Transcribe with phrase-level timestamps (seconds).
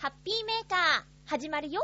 [0.00, 0.78] ハッピーメーカー、
[1.26, 1.82] 始まるよ。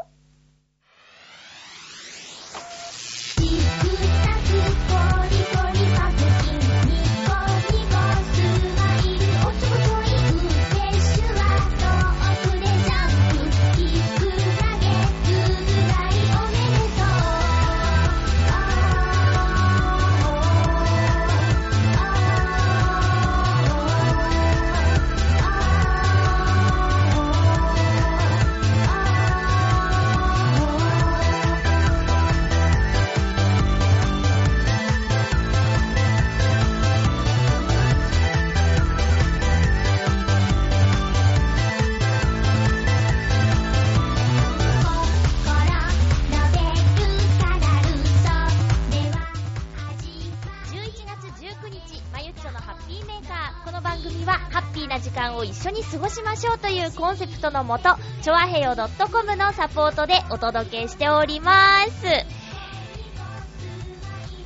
[55.96, 61.90] 過ごしましょうというコンセプトのもと、ちょあへよ .com のサポートでお届けしております。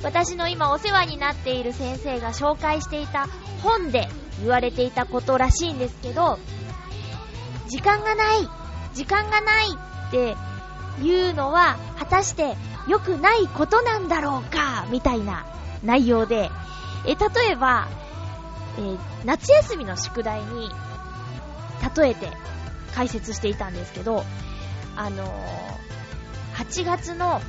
[0.01, 3.27] 私の今お世話になっている先生が紹介していた
[3.61, 4.07] 本で
[4.39, 6.39] 言われていたことらしいんですけど、
[7.67, 8.47] 時間がない、
[8.93, 9.67] 時間がない
[10.07, 10.37] って
[11.03, 12.55] いうのは果たして
[12.87, 15.45] 良くないことなんだろうかみたいな
[15.83, 16.49] 内容で、
[17.05, 17.89] え、例えば、
[18.77, 20.71] えー、夏休みの宿題に
[21.95, 22.29] 例えて
[22.93, 24.23] 解説していたんですけど、
[24.95, 27.41] あのー、8月の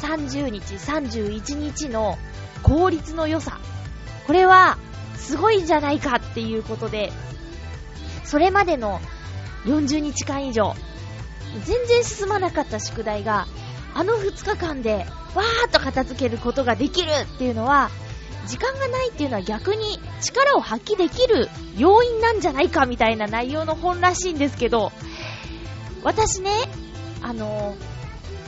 [0.00, 2.18] 30日、31日の
[2.62, 3.58] 効率の良さ。
[4.26, 4.78] これは、
[5.16, 7.12] すごいんじゃないかっていうことで、
[8.24, 9.00] それまでの
[9.64, 10.74] 40日間以上、
[11.64, 13.46] 全然進まなかった宿題が、
[13.94, 17.90] あの2日間で、わーっと片付けることができるっていうのは、
[18.50, 24.90] 時間がないっていうのは逆に力を発揮できる要因なんじゃないかみたいな内容の本らしいんですけど、
[26.02, 26.50] 私ね、
[27.22, 27.76] あの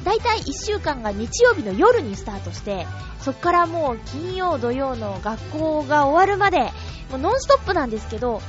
[0.02, 2.84] ー、だいたい1週間が日曜日の夜にスタートして、
[3.20, 6.72] そっからもう金曜土曜の学校が終わるまで、
[7.10, 8.42] もうノンストップなんですけど、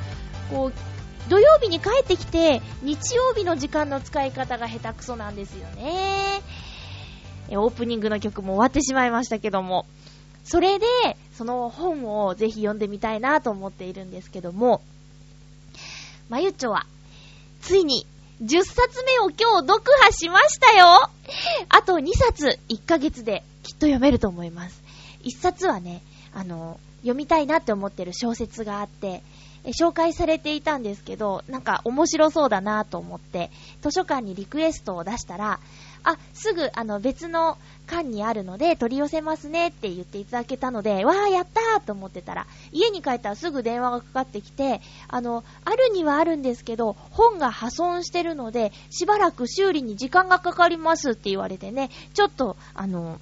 [0.50, 6.42] こう、土曜日に帰ってきて、日曜日の時間の使い方が下手くそなんですよね。
[7.52, 9.86] オープニングの曲も終わってしまいましたけども。
[10.44, 10.86] それで、
[11.38, 14.82] その本をぜひ読んでみたいなと思っているんですけども、
[16.30, 16.86] まゆっちょは、
[17.62, 18.06] ついに、
[18.42, 21.10] 10冊目を今日読破しましたよ
[21.70, 24.82] あと2冊、1ヶ月できっと読めると思います。
[25.24, 26.02] 1冊はね、
[26.34, 29.24] あの、読みたいなって思ってる小説があって、
[29.68, 33.50] 紹介されていたんですけど、なんか面白そうだなと思って、
[33.82, 35.60] 図書館にリクエストを出したら、
[36.04, 37.58] あ、すぐ、あの、別の
[37.88, 53.20] 館にあるので取り寄せますねって言っていただけたので、わー、やったーと思ってたら、家に帰ったらすぐ電話がかかってきて、あの、あるにはあるんですけど、本が破損してるので、しばらく修理に時間がかかりますって言われてね、ちょっと、あの、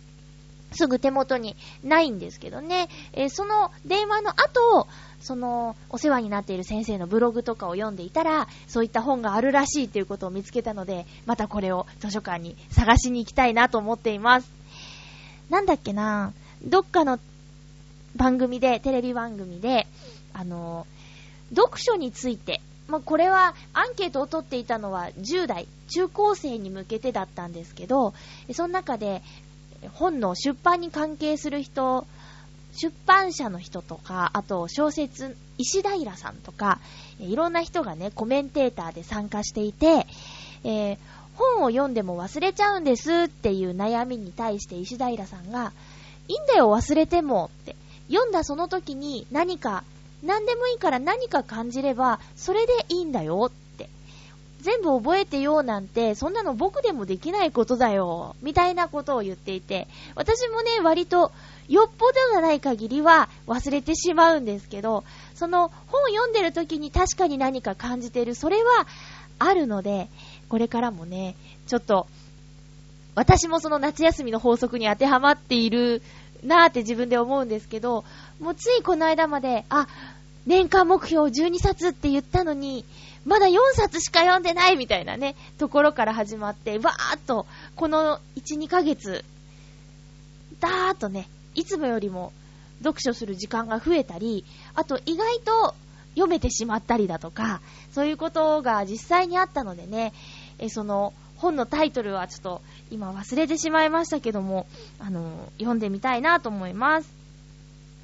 [0.73, 4.87] すぐ手元にないんですけどね、えー、その電話の後、
[5.21, 14.51] その、お世話になっている先生のブログとかを読んでいたら、そういった本があるらしいということを見つけたので、またこれを図書館に探しに行きたいなと思っています。
[15.49, 16.33] なんだっけな
[16.63, 17.19] どっかの
[18.15, 19.87] 番組で、テレビ番組で、
[20.33, 20.85] あの、
[21.53, 28.13] 読書について、まあ、これはアンケートを取っていたのは10代、中高生に向けてだったんですけど、
[28.53, 29.21] その中で
[29.93, 32.05] 本の出版に関係する人
[32.73, 36.79] 出版社の人とか、あと小説、石平さんとか、
[37.19, 40.07] いろんな人がね、コメンテーターで参加していて、
[40.63, 40.97] えー、
[41.35, 45.73] 本を読んでも忘れちゃうんですっていう悩みに対して石平さんが、
[46.27, 47.75] いいんだよ忘れてもって、
[48.09, 49.83] 読んだその時に何か、
[50.23, 53.89] 何でもいいから何か感じれば、それでいいんだよって。
[54.61, 61.31] 全部覚えてようなんて、そんなの僕でもできないことだよ、みたいなことを言っていて、私もね、割と
[61.71, 65.05] よっぽどがない限りは忘れてしまうんですけど、
[65.35, 68.85] その本読んでる時に確かに何か感じてる、それは
[69.39, 70.09] あるので、
[70.49, 71.37] これからもね、
[71.67, 72.07] ちょっと、
[73.15, 76.01] 私もその夏休みの法則に当てはまっている
[76.43, 78.03] なーって自分で思うんですけど、
[78.41, 79.87] もうついこの間まで、あ、
[80.45, 82.83] 年間目標12冊って言ったのに、
[83.25, 87.45] まだ4冊しか読んでないみたいなね、ところから始まって、わーっと、
[87.77, 89.23] この1、2ヶ月、
[90.59, 92.33] だーっとね、いつもよりも
[92.79, 95.75] 読書する時間が増えたり、あと意外と
[96.15, 97.61] 読めてしまったりだとか、
[97.93, 100.13] そういうことが実際にあったのでね、
[100.59, 102.61] えその本のタイトルはちょっと
[102.91, 104.67] 今忘れてしまいましたけども、
[104.99, 107.09] あの、読んでみたいなと思います。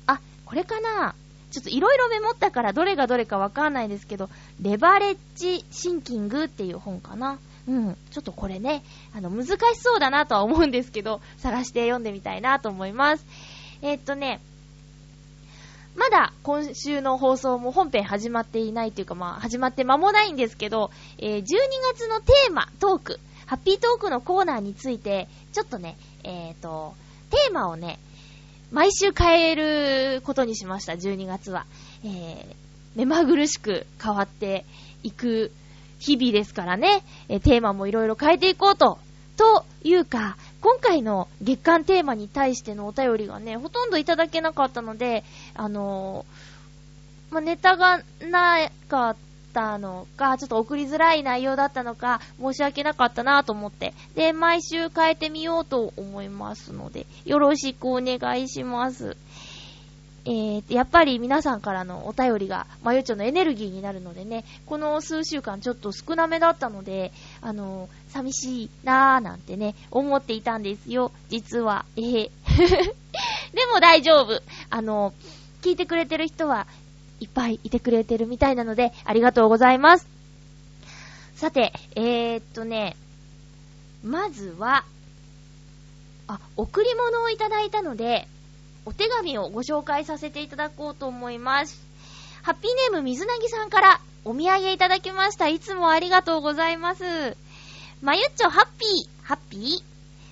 [0.08, 1.16] あ、これかな
[1.52, 4.30] ちょっといろいろメモったからどれがどれかわかんないですけど、
[4.62, 7.40] レバレッジシンキングっていう本かな。
[7.68, 7.98] うん。
[8.12, 8.84] ちょっとこれね、
[9.14, 13.26] あの、難しそうだなとは思うんですけど、探して読んでみたいなと思います。
[13.82, 14.40] えー、っとね、
[15.96, 21.44] まだ今週の放送も本編始まっていないというか、まあ、始まって間もないんですけど、えー、12
[21.94, 26.94] 月のテーマ、トーク、ハッピートークのコーナーについて、ちょっとね、えっ、と、
[27.32, 27.98] テーマをね、
[28.72, 31.66] 毎週変えることにしました、12月は。
[32.04, 32.56] えー、
[32.96, 34.66] 目まぐるしく変わって
[35.04, 35.52] いく
[36.00, 39.00] 日々ですからね、え、テーマもいろいろ変えていこうと。
[39.38, 45.24] というか、今回の月間テーマに対してのお便りがね、ほとんどいただけなかったので、
[45.54, 49.16] あのー、まあ、ネタがなかっ
[49.54, 53.94] たのか、ちょっと送りづらい内容だったのか、申し訳なかったなと思って。
[54.16, 59.18] で、毎週変えてみようと思いますので、よろしくお願いします。
[60.30, 71.86] えー、やっぱり皆さんからのお便りが、まゆちょのエネルギーになるのでね、この数週間ちょっと少なめだったので、あのー、寂しいなーなんてね、思っていたんですよ、実は。
[71.96, 72.32] えへ。
[73.54, 74.42] でも大丈夫。
[74.70, 76.68] あのー、聞いてくれてる人は
[77.22, 80.10] いっぱいいてくれてるみたいなので、ありがとうございます。
[81.36, 82.98] さて、えー、っとね、
[84.04, 84.84] まずは、
[86.28, 88.28] あ、贈り物をいただいたので、
[88.88, 91.86] お手紙をご紹介させていただこうと思います。
[92.42, 95.50] ハッピーネーム水なぎさんからお土産いただきました。
[95.50, 97.04] いつもありがとうございます。
[98.02, 99.84] まゆっちょハッピー、ハッピー？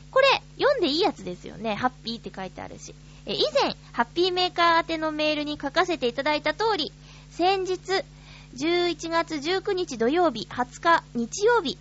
[0.10, 1.76] これ、読んでいいやつですよね。
[1.76, 2.96] ハッピーって書いてあるし。
[3.26, 6.94] え以前、ハッピーメーカー宛てのメールに書かせていただいた通り、
[7.32, 7.74] 先日、
[8.56, 11.78] 11月19日土曜日、20日日曜日、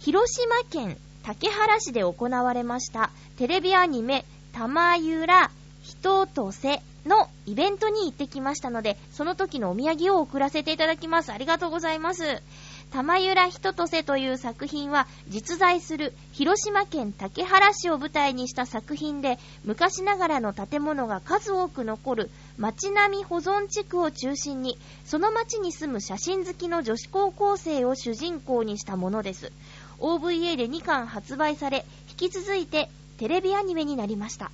[0.00, 3.08] 広島県竹原市で行われました
[3.38, 5.50] テレビアニメ、玉ゆら
[5.88, 11.32] 人とせのイベントに行ってきましたので、その時のお土産を送らせていただきます。
[11.32, 12.42] ありがとうございます。
[12.90, 29.52] 玉ゆらひととせという作品は実在する広島県竹原市を舞台にした作品で昔ながらの建物が数多く残る町並み保存地区を中心にその町に住む写真好きの女子高校生を主人公にしたものです
[30.00, 32.88] OVA で2巻発売され引き続いて
[33.18, 34.50] テレビアニメになりました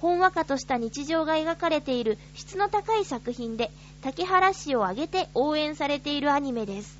[0.00, 3.70] ほんわかとした日常が描かれている質の高い作品で
[4.02, 6.98] 竹原市を挙げて応援されているアニメです。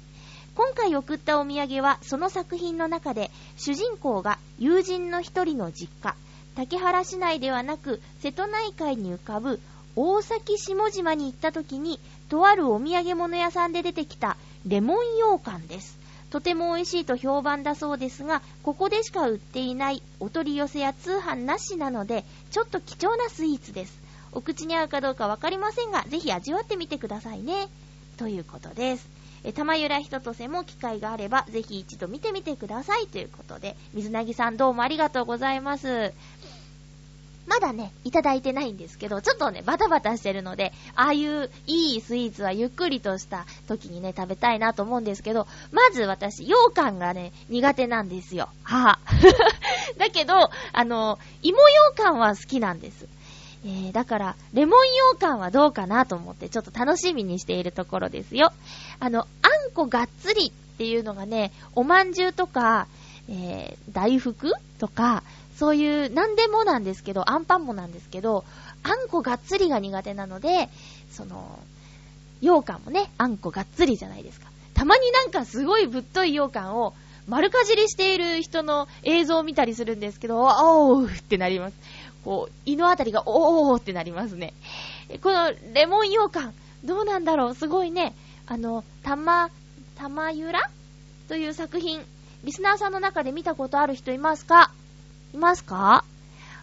[0.55, 6.15] 今回送ったお土産はその作品の中で主人公が友人の一人の実家
[6.55, 9.61] 竹原市内ではなく瀬戸内海に浮かぶ
[9.97, 11.99] 大崎下島に行った時に
[12.29, 16.04] とあるお土産物屋さんで出てきたレモン羊羹です。
[16.35, 24.03] とても美味しいと評判だそうですがここでしか売っていないお取り寄せや通販なしなのでちょっと貴重なスイーツです。
[24.33, 27.69] お口に合うかどうかわかりませんがぜひ味わってみてくださいね。
[28.17, 29.09] ということです。
[29.45, 33.07] え玉ゆらひととせも機会があれば、ぜひ一度見てみてください。
[33.07, 36.15] ということで、水なぎさんどうもありがとうございます。
[37.47, 48.49] まだね、いただいてないんですけど、ちょっとね、バタバタしてるので、ああいういいスイーツはゆっくりとした時にね、食べたいなと思うんですけど、まず私、羊羹がね、苦手なんですよ。
[48.63, 49.33] はぁ。
[49.99, 50.35] だけど、
[50.73, 51.59] あの、芋
[51.93, 53.07] 羊羹は好きなんです。
[53.67, 58.53] えー、だから、レモン羊羹はどうかなと思って、ちょっと楽しみにしているところですよ。
[59.01, 62.87] あの、あんこがっつりっていうのがね、おまんじゅうとか、
[63.29, 65.23] えー、大福とか、
[65.57, 68.45] そういう、なんでもなんですけど、あんパンもなんですけど、
[68.83, 70.69] あんこがっつりが苦手なので、
[71.11, 71.59] その、
[72.41, 74.49] 羊羹もね、あんこがっつりじゃないですか。
[74.75, 76.93] たまになんかすごいぶっとい羊羹を
[77.29, 81.77] 丸かじりしている人の映像を見たりするんですけど、おーってなります。
[82.25, 84.53] こう、胃のあたりがおーってなりますね。
[85.23, 86.53] このレモン羊羹、
[86.85, 88.15] どうなんだろうすごいね、
[88.47, 89.51] あの、たま、
[89.97, 90.69] たまゆら？
[91.29, 92.05] という作品、
[92.43, 94.73] リスナーさんの中で見たことある人いますか？
[95.35, 96.05] いますか？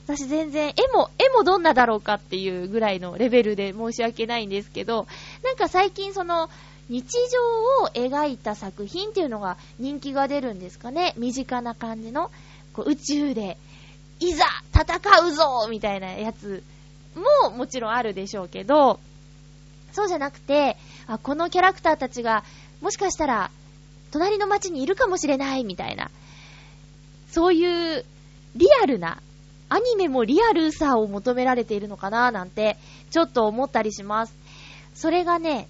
[0.07, 5.07] 私全然、絵も、絵もどんなだろうかっていうぐらいのレベルで申し訳ないんですけど、
[5.43, 6.49] なんか最近その、
[6.89, 11.13] 日常を描いた作品っていうのが人気が出るんですかね？
[11.17, 12.31] 身近な感じの、
[12.73, 13.57] こう宇宙で
[14.19, 16.63] いざ戦うぞみたいなやつ
[17.43, 18.99] ももちろんあるでしょうけど、
[19.91, 22.43] そうじゃなくて、あ、このキャラクターたちが、
[22.81, 23.51] もしかしたら、
[24.11, 26.09] 隣の街にいるかもしれないみたいな、
[27.29, 28.05] そういう
[28.55, 29.21] リアルな、
[29.69, 32.77] アニメもリアルさを求められているのかななんて、
[33.09, 34.33] ちょっと思ったりします。
[34.93, 35.67] それがね、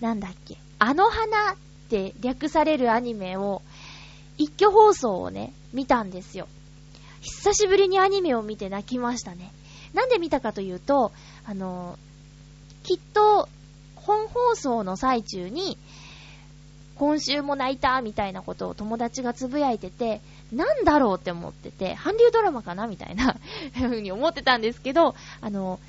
[0.00, 1.56] なんだっけ、あの花っ
[1.88, 3.62] て略されるアニメを、
[4.36, 6.48] 一挙放送をね、見たんですよ。
[7.20, 9.52] 久しぶりにアニメを見て泣きましたね。
[9.92, 11.12] なんで見たかというと、
[11.46, 11.98] あの、
[12.82, 13.48] きっと、
[13.96, 15.78] 本放送の最中に、
[16.96, 20.20] 今週も泣いたみたいなことを友達がつぶやいてて、
[20.54, 23.36] なんだろうって思ってて、韓流ドラマかなみたいな
[23.74, 25.80] 風に思ってたんですけど、あの、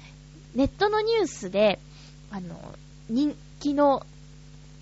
[0.55, 1.79] ネットのニュースで、
[2.31, 2.57] あの、
[3.10, 4.05] 人気の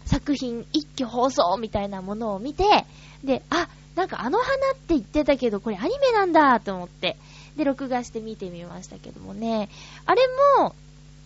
[0.05, 2.85] 作品一挙放送みたいなものを見て、
[3.23, 7.17] で、あ、なんかあの花って言ってたけど、これアニメなんだと思って、
[7.55, 9.69] で、録画して見てみましたけどもね、
[10.05, 10.21] あれ
[10.59, 10.75] も、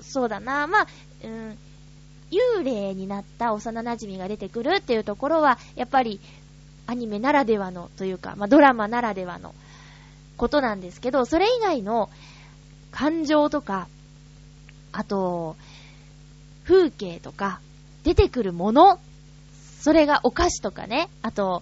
[0.02, 0.88] そうだな、まあ、
[1.24, 1.58] うん、
[2.30, 6.20] 幽霊になった幼馴染が出てくるっていうところは、やっぱり
[6.88, 9.54] アニメならではのというか、まあ、ドラマならではの
[10.38, 12.10] ことなんですけど、それ以外の
[12.92, 13.88] 感情とか、
[14.94, 15.56] あと、
[16.64, 17.60] 風景とか、
[18.04, 19.00] 出てくるもの、
[19.82, 21.62] それがお菓子とかね、あと、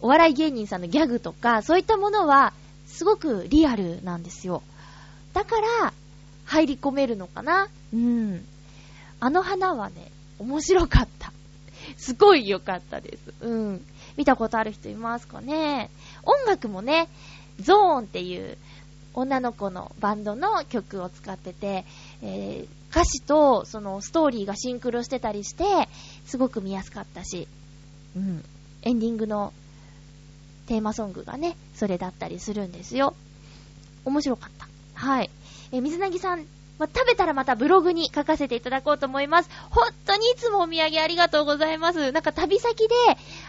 [0.00, 2.52] お笑い芸人さんのギャグとか、そういったものは、
[2.86, 4.62] すごくリアルなんですよ。
[5.32, 5.92] だから、
[6.44, 8.44] 入り込めるのかなうん。
[9.20, 11.32] あの花はね、面白かった。
[11.96, 13.34] すごい良かったです。
[13.40, 13.86] うん。
[14.16, 15.90] 見たことある人いますかね
[16.22, 17.08] 音楽もね、
[17.60, 18.56] ゾーンっていう
[19.14, 21.84] 女の子のバンドの曲を使ってて、
[22.22, 25.64] えー、歌詞とそのストーリーがシンクロしてたりして、
[26.26, 27.48] すごく見やすかったし、
[28.16, 28.44] うん。
[28.82, 29.52] エンディングの
[30.66, 33.14] テーマソングがね、それだったりするんですよ。
[34.04, 34.68] 面白かった。
[34.94, 35.30] はい。
[35.72, 36.46] えー、水なぎさん
[36.80, 39.50] まあ、食べたらまたブログに書かせていただこうと思います。
[39.68, 42.10] 本当にいつもお土産ありがとうございます。
[42.10, 42.94] なんか旅先で、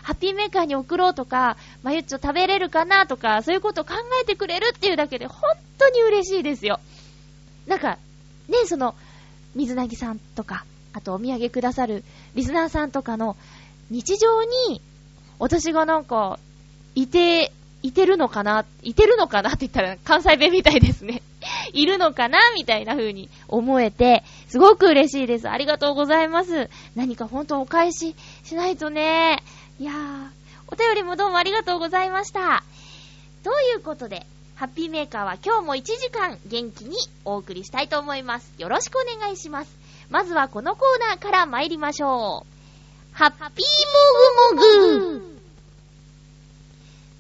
[0.04, 6.82] ハッピーメーカーに送ろうとか、まゆっちょ食べれるかなとか、そういうことを考えてくれるっていうだけで本当に嬉しいですよ。
[7.68, 8.00] なんか、
[8.50, 8.96] ね、その、
[9.56, 12.04] 水なぎさんとか、あとお土産くださる
[12.36, 13.38] リスナーさんとかの
[13.90, 14.82] 日常に、
[15.40, 16.38] 私がなんか、
[16.96, 21.24] いて、いてるのかないてるのかなって言ったら関西弁みたいですね。
[21.74, 25.50] いるのかなみたいな風に思えて、すごく嬉しいです。
[25.50, 26.70] ありがとうございます。
[26.96, 29.44] 何か本当お返ししないとね。
[29.80, 30.28] いやー、
[30.68, 32.64] お便りもどうもありがとうございました。
[33.44, 34.26] ということで、
[34.56, 38.54] ハッピーメーカーは今日も1時間元気にお送りしたいと思います。
[38.60, 39.76] よろしくお願いします。
[40.10, 42.52] まずはこのコーナーから参りましょう。
[43.14, 45.42] ハッピーもぐもぐ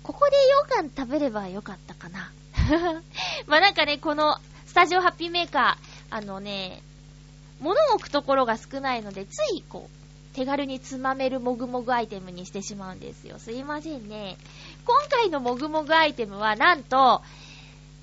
[0.03, 0.35] ここで
[0.67, 2.31] 羊羹食べればよかったかな。
[3.47, 6.81] まあなんかね、このスタジオハッピーメーカー、あのね、
[7.59, 13.37] 物を置くところが少ないので、ついこう、手軽につまめるもぐもぐアイテムにしてしまうんですよ。
[13.37, 14.37] すいませんね。
[14.85, 17.21] 今回のもぐもぐアイテムは、なんと、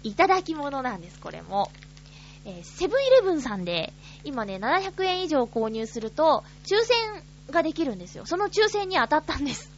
[0.03, 1.71] いただき物なんです、これも。
[2.45, 3.93] え、セブンイレブンさんで、
[4.25, 8.27] 今ね、700円以上購入すると、抽選ができるんですよ。
[8.27, 9.71] その抽選に当たったんです。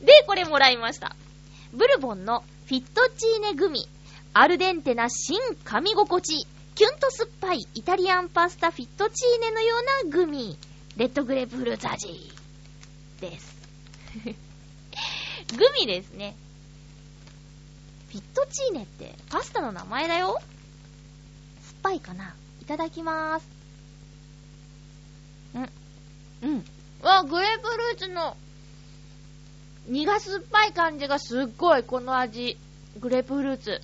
[0.00, 1.16] で、これもらいました。
[1.72, 3.88] ブルボンのフィットチーネグミ。
[4.34, 6.46] アルデンテな新噛み心地。
[6.74, 10.58] キュンと酸っぱいイタリアンパスタフィットチーネのようなグミ。
[10.98, 12.30] レッドグレープフルーツ味。
[13.22, 13.56] です。
[15.56, 16.36] グミですね。
[18.10, 20.38] フィットチーネってパスタの名前だよ
[21.62, 23.46] 酸っぱいかないただきまーす。
[25.56, 25.70] ん。
[26.42, 26.64] うん。
[27.00, 28.36] わ、グレープフルーツの
[29.88, 32.58] 苦酸っぱい感じがすっごい、この味。
[33.00, 33.80] グレープフルーツ。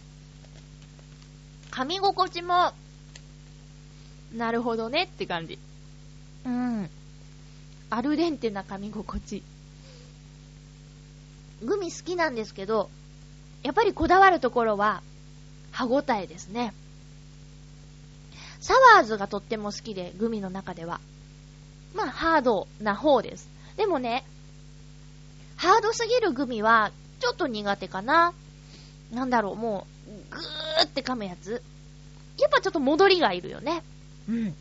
[1.70, 2.72] 噛み心地も、
[4.34, 5.58] なるほどねって感じ。
[6.44, 6.90] うん。
[7.88, 9.42] アルデンテな噛み心地。
[11.62, 12.90] グミ好きなんですけど、
[13.62, 15.02] やっぱりこだわるところは、
[15.70, 16.74] 歯ごたえですね。
[18.60, 21.00] サワーズがとっても好きで、グミの中では。
[21.94, 23.48] まあ、ハードな方です。
[23.78, 24.24] でもね、
[25.56, 28.32] ハードすぎるグミは、ちょっと苦手かな。
[29.12, 31.62] なんだろう、もう、ぐーって噛むやつ。
[32.38, 33.82] やっぱちょっと戻りがいるよね。
[34.28, 34.54] うん。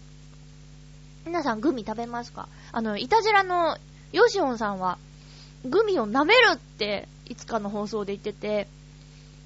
[1.25, 2.47] 皆さんグミ食べますか？
[2.71, 3.77] あの、いたじらの
[4.11, 4.97] ヨシオンさんは、
[5.65, 8.67] グミを舐めるって、いつかの放送で言ってて、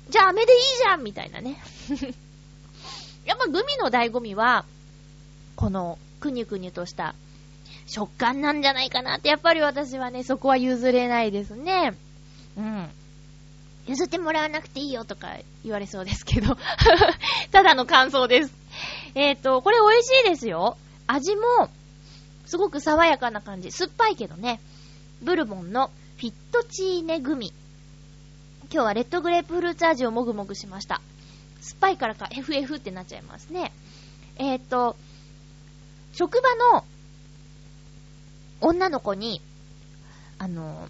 [0.09, 1.61] じゃあ飴でいいじゃんみたいなね。
[3.25, 4.65] やっぱグミの醍醐味は、
[5.55, 7.13] この、くにゅくにゅとした
[7.87, 11.95] 食感なんじゃないかなって、やっぱり私はね、そこは譲れないですね。
[12.57, 12.89] うん。
[13.87, 16.57] 譲ってもらわなくていいよとか言われそうですけど
[17.51, 18.53] ただの感想です。
[19.15, 20.77] えっ、ー、と、これ美味しいですよ。
[21.07, 21.69] 味も、
[22.45, 23.71] すごく爽やかな感じ。
[23.71, 24.59] 酸っぱいけどね。
[25.21, 27.53] ブルボンのフィットチーネグミ。
[28.71, 31.01] 今日はレッドグレープフルーツ味をもぐもぐしました。
[31.61, 33.71] 酸っぱいからか FF ってなっちゃいますね。
[34.35, 34.97] えっ、ー、と、
[36.13, 36.83] 職場の
[38.61, 39.41] 女の子に、
[40.39, 40.87] あの、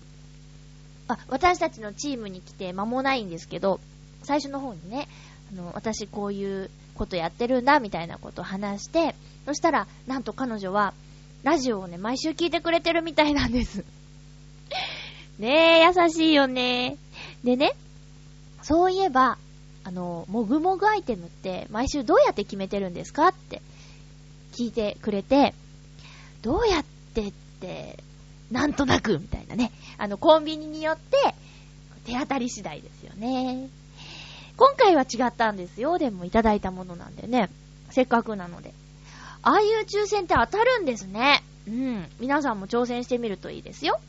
[1.08, 3.80] あ、私たちのチームに来て間もないんですけど、
[4.24, 5.08] 最初の方にね、
[5.54, 10.94] あの、私こういうことやってるんだ、みたいなことを話して、そしたら、なんと彼女は、
[11.44, 13.86] ラジオをね、毎週聞いてくれてるみたいなんです。
[15.40, 16.98] ねえ、優しいよね。
[17.44, 17.74] でね、
[18.64, 19.38] そういえば、
[19.84, 23.62] あの、もぐもぐアイテムって毎週どうやって決めてるんですかって
[24.52, 25.54] 聞いてくれて、
[26.42, 26.84] どうやっ
[27.14, 27.47] てって、
[28.52, 29.72] なんとなくみたいなね。
[29.98, 31.36] あの、コンビニによって
[32.06, 33.70] 手当たり次第ですよね。
[34.56, 35.98] 今回は違ったんですよ。
[35.98, 37.50] でもいただいたものなんでね。
[37.92, 38.74] せっかくなので。
[39.44, 41.44] ああいう抽選って当たるんですね。
[41.68, 42.10] うん。
[42.20, 44.00] 皆さんも挑戦してみるといいですよ。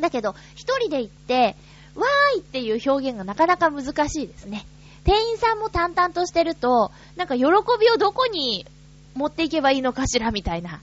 [0.00, 1.56] だけど、一人で行って、
[1.94, 4.66] わーいっていう表現がなかなか難しいですね。
[5.04, 8.66] 店員さんも淡々としてると、なんか喜びをどこに
[9.14, 10.80] 持っていけばいいのかしらみたいな。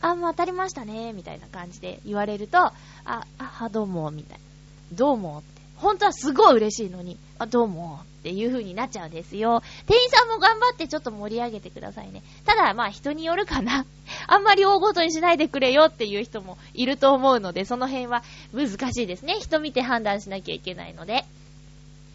[0.00, 2.74] あ、もう当たりましたね、みたいな感じで言われると、あ、
[3.04, 4.44] あ、どうも、みたいな。
[4.92, 5.58] どうもって。
[5.76, 9.62] 本当はすごい嬉しいのに、あ、どうも、っていう風になっちゃうんですよ。
[9.86, 12.22] 店員さんも頑張ってちょっと盛り上げてくださいね。
[12.44, 13.86] ただ、まあ人によるかな。
[14.26, 19.36] あんまり大ごとにしないでくれよっていう人もいると思うので、その辺は難しいですね。
[19.40, 21.24] 人見て判断しなきゃいけないので。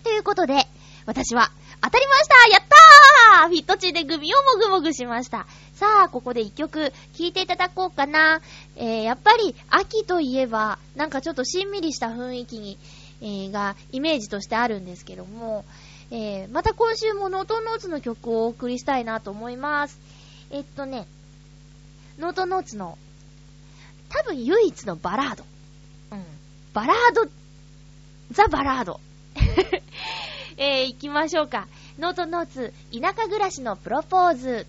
[0.04, 0.68] ということで、
[1.06, 1.52] 私は
[1.84, 5.46] 当たりましたやったーフィットチでグミをもぐもぐしました。
[5.76, 8.42] さあ、ここで一曲聴いていただこうかな。
[8.76, 12.78] えー、やっぱり秋といえば、なんかちょっとしんみりした雰囲気に
[13.24, 15.64] えー、がイメージとしてあるんですけども、
[16.12, 19.98] えー、また今週もノートノーツの曲をお送りしたいなと思います。
[20.52, 21.08] えっとね、
[22.20, 22.98] ノートノーツの
[24.10, 25.46] 多分唯一のバラード。
[26.12, 26.24] うん。
[26.74, 27.26] バラード、
[28.32, 29.00] ザ・バラード。
[30.58, 31.68] えー、行きましょうか。
[32.00, 34.68] ノートノーツ、田舎暮らしのプロポーズ。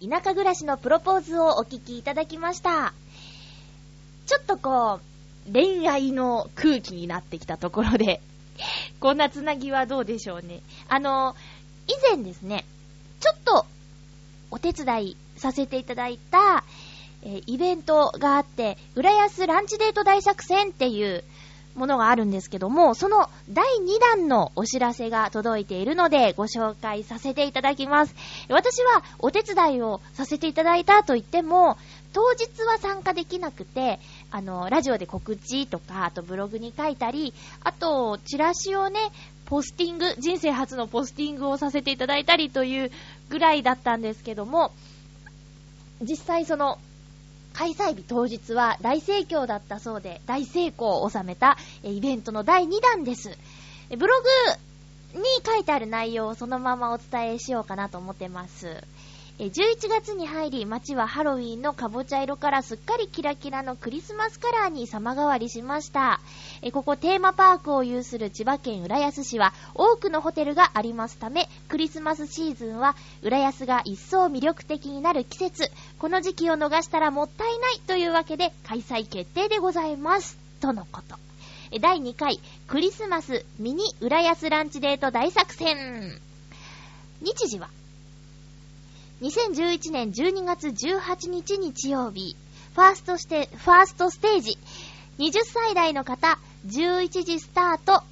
[0.00, 2.92] 田舎暮らしのプロポーズをお聞きいただきました。
[4.26, 5.00] ちょっとこ
[5.48, 8.20] う、恋愛の空気になってきたところで、
[9.00, 10.60] こんなつなぎはどうでしょうね。
[10.88, 11.34] あの、
[11.86, 12.64] 以前ですね、
[13.20, 13.66] ちょっと
[14.50, 16.64] お手伝いさせていただいた、
[17.22, 21.24] えー、イベントがあって、浦安ランチデート大作戦っていう
[21.78, 28.14] ものがあるんですけども、その第2弾のお知らせが届いているのでご紹介させていただきます。
[28.48, 31.78] 私はお手伝いをさせていただいたと言っても、
[32.12, 38.98] 当日は参加できなくて、あの、ラジオで告知とか、あとブログに書いたり、あと、チラシをね、
[39.46, 42.90] ポスティング、人生初のポスティングをさせていただいたりという
[43.28, 44.72] ぐらいだったんですけども、
[46.00, 46.78] 実際その、
[47.58, 53.36] 開催日当日は大盛況だったそうで、大成功を収めたイベントの第2弾です。
[53.90, 54.14] ブロ
[55.12, 58.84] グに書いてある内容をそのままお伝えしようかなと思ってます。
[59.40, 66.20] 11月に入り、街はハロウィンのかぼちゃ色からすっかりキラキラのクリスマスカラーに様変わりしました。
[66.72, 75.70] ここテーマパークを有する千葉県浦安市は多くのホテルがありますため、クリスマスシーズンは浦安が一層魅力的になる季節。
[75.98, 80.38] この時期を逃したらもったいないというわけで開催決定でございます。
[80.60, 81.16] とのこと。
[81.80, 86.18] 第2回クリスマスミニ浦安ランチデート大作戦。
[87.20, 87.68] 日時は
[89.20, 92.34] ？2011年12月18日日曜日、
[92.74, 94.56] ファーストして、ファーストステージ、
[95.18, 98.02] 20歳代の方、11時スタート、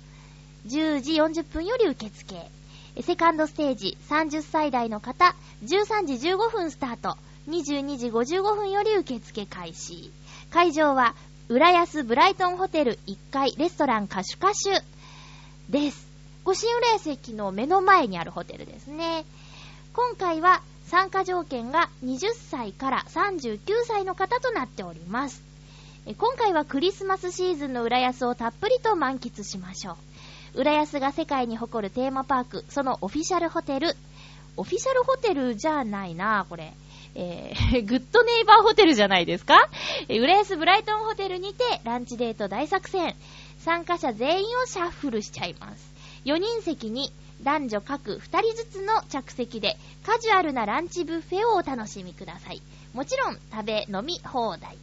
[0.67, 2.56] 10時40分より受付。
[3.03, 7.17] セカンドステージ、30歳代の方、13時15分スタート、
[7.49, 10.11] 22時55分より受付開始。
[10.51, 11.15] 会場は、
[11.49, 14.83] 浦安ブライトンホテル1階レストランカシュカシュ
[15.71, 16.07] です。
[16.43, 19.25] ご新浦安駅の目の前にあるホテルですね。
[19.93, 22.19] 今回は参加条件が20
[22.51, 25.43] 歳から39歳の方となっております。
[26.19, 29.97] 今回はクリスマスシーズンの浦安をたっぷりと満喫しましょう。
[30.57, 33.95] 浦安が世界に誇るテーマパーク、そのオフィシャルホテル。
[34.57, 36.73] オフィシャルホテルじゃないなこれ。
[37.15, 39.69] えー、 グッドネイバーホテルじゃないですか？
[40.09, 43.15] 浦安ブライトンホテルにてランチデート大作戦。
[43.59, 45.93] 参加者全員をシャッフルしちゃいます。
[46.25, 52.63] 4人席に男女各2人ずつの着席でカジュアルなランチブッフェをお楽しみください。
[52.95, 54.79] もちろん食べ飲み放題。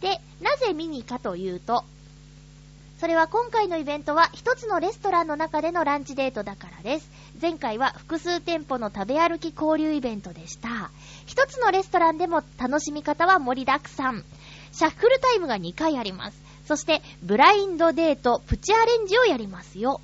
[0.00, 1.84] で、なぜミニかというと、
[2.98, 7.08] それは今回のイベントは一つのレストランの中でのランチデートだからです。
[7.40, 10.90] 前回は複数店舗の食べ歩き交流イベントでした。
[11.24, 14.24] 一つのレストランでも楽しみ方は盛りだくさん。
[14.72, 16.42] シャッフルタイムが2回あります。
[16.66, 20.00] そして、ブラインドデートプチアレンジをやりますよ。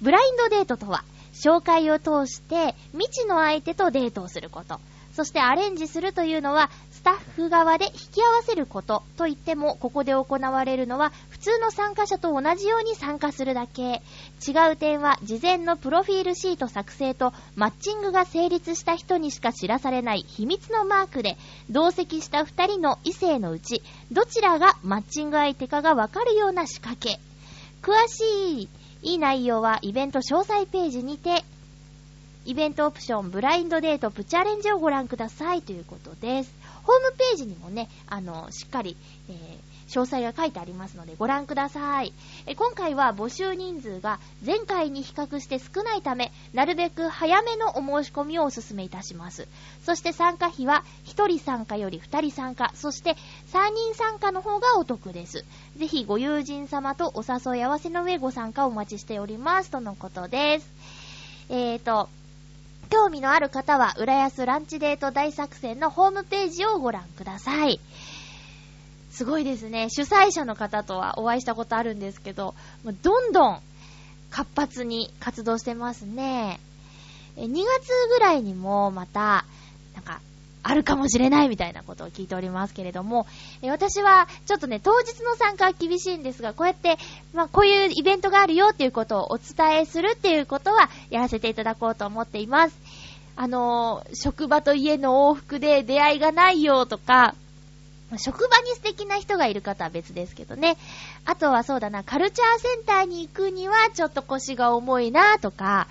[0.00, 4.80] ブラインドデートとは、紹介を通して未知の相手とデートをすること。
[5.14, 6.70] そしてアレンジするというのは、
[7.06, 14.02] タッフ側で引き合わせることと言っても、ここで行われるのは、普通の参加者と同じように参加するだけ。
[14.44, 21.36] 違う点は、事前のプロフィールシート作成と、マッチングが成立した人にしか知らされない秘密のマークで、
[21.70, 27.20] 同席した二人の異性のうち、どちらがマッチング相手かがわかるような仕掛け。
[27.82, 28.68] 詳しい
[29.02, 31.44] いい内容はイベント詳細ページにて、
[32.46, 36.65] イベントオプション、ブラインドデート、プチャレンジをご覧くださいということです。
[36.86, 38.96] ホームページにもね、あの、しっかり、
[39.28, 39.36] えー、
[39.88, 42.12] 詳細が書いてありますのでご覧ください。
[42.46, 49.46] え今回は募集人数が前回に比較して少ないため、なるべく早めのお申し込みをお勧めいたします。
[49.84, 53.16] そして参加費は1人参加より2人参加、そして
[53.52, 55.44] 3人参加の方がお得です。
[55.76, 59.70] ぜひご友人様とお誘い合わせの上ご参加お待ちしております。
[59.70, 60.68] とのことです。
[61.48, 62.08] えーと、
[62.90, 67.80] 興味のある方は、浦安ランチデート大作戦のホームページをご覧ください。
[69.10, 69.88] すごいですね。
[69.90, 73.60] 主催者の方とはお会いしたことあるんですけど、どんどん
[74.30, 76.60] 活発に活動してますね。
[77.36, 79.44] 2月ぐらいにもまた、
[79.94, 80.20] なんか、
[80.68, 83.26] あるかもしれないみたいなことを聞いておりますけれども、
[83.62, 86.96] え私はちょっとね、当日の参加は厳しいんですが、こうやって、
[87.32, 92.76] まあ、こういうイベントがあるよっていうことをお伝えするっていうことはやらせていただこうと思っています。
[93.36, 97.36] あのー、職場と家の往復で出会いがないよとか、
[98.18, 100.76] 職場に素敵な人がいる方は別ですけどね。
[101.24, 105.86] あとはそうだな、カルチャーセンターに行くにはちょっと腰が重いなとか、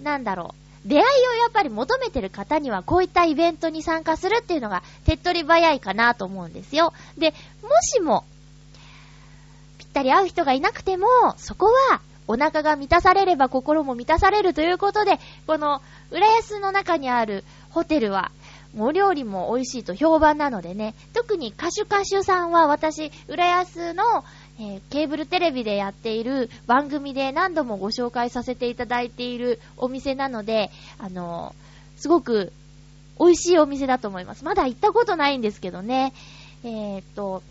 [0.00, 0.69] なんだろう。
[0.86, 6.92] 出会いをやっぱり求めてる方にはこういったイベントに参加するっていうのが手っ取り早いかなと思うんですよ。
[7.18, 8.24] で、もしも、
[9.78, 18.30] ぴったり会う人がいなくても、そこはお腹が満たされれば心も満たされるということで、この浦安の中にあるホテルは、
[18.78, 24.24] お料理も美味しいと評判なのでね、特に歌手歌手さんは私、浦安の、
[24.62, 32.52] えー、ケーブルテレビでやっている番組で何度もご紹介させていただいているお店なので、あのー、すごく
[33.18, 34.44] 美味しいお店だと思います。
[34.44, 36.12] まだ行ったことないんですけどね。
[36.62, 37.42] えー、っと、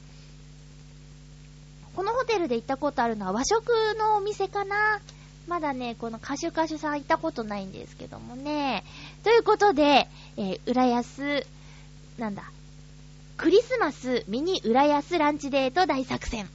[1.95, 5.01] このホテルで行ったことあるのは和食のお店かな
[5.47, 8.83] まだね、この歌手歌手さん行ったことないんですけどもね。
[9.23, 11.43] ということで、えー、浦安、
[12.19, 12.43] なんだ、
[13.35, 16.47] クリスマスミニ浦安ランチデート大作戦。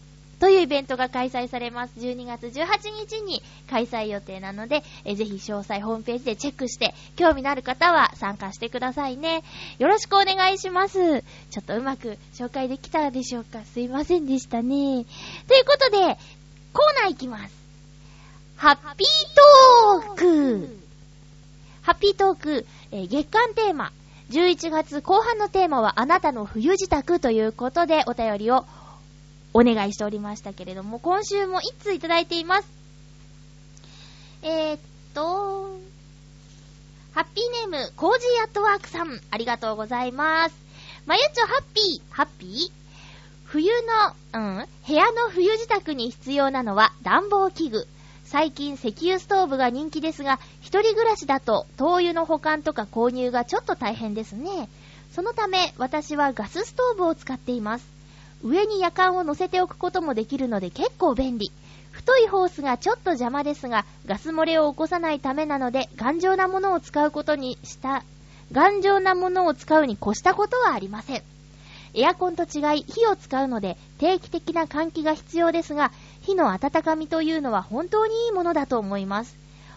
[0.44, 1.94] というイベントが開催されます。
[1.98, 9.42] 12月18日に開催予定なので、えぜひ詳細ホームページでチェックして、興味のある方は参加してくださいね。
[9.78, 11.22] よろしくお願いします。
[11.22, 15.06] ちょっとうまく紹介できたでしょうかすいませんでしたね。
[15.48, 16.18] ということで、
[16.74, 17.54] コーナーいきます。
[18.56, 20.78] Happy Talk
[21.80, 23.92] Happy Talk、えー、月間テーマ。
[24.30, 28.66] 11月後半のテーマはあなたの冬支度ということでお便りを
[29.54, 32.68] お願いしておりましたけれども、今週も1通いただいています。
[34.42, 34.80] えー、っ
[35.14, 35.78] と、
[37.12, 40.54] ハッピーネーム、コージーアットワークさん、ありがとうございます。
[41.06, 42.84] まゆちょハッピー、ハッピー？
[43.44, 43.70] 冬
[44.32, 47.86] の、うん、部屋の冬支度に必要なのは暖房器具。
[48.24, 54.68] 最近石油ストーブが人気ですが、一人暮らしだと灯油の保管とか購入がちょっと大変ですね。
[55.12, 57.93] そのため、私はガスストーブを使っています。
[58.44, 61.50] 上に夜間を乗せておくこともできるので結構便利。
[61.90, 68.04] 太いホースがちょっと邪魔ですが、ガス漏れを起こさないためなので、頑丈なものを使うことにした、
[68.52, 71.22] 頑丈なものを使うに越したことはありません。
[71.94, 79.36] エアコンと違い、火を使うので、定期的な換気が必要ですが、火の温かみというのは本当にいいものだと思います。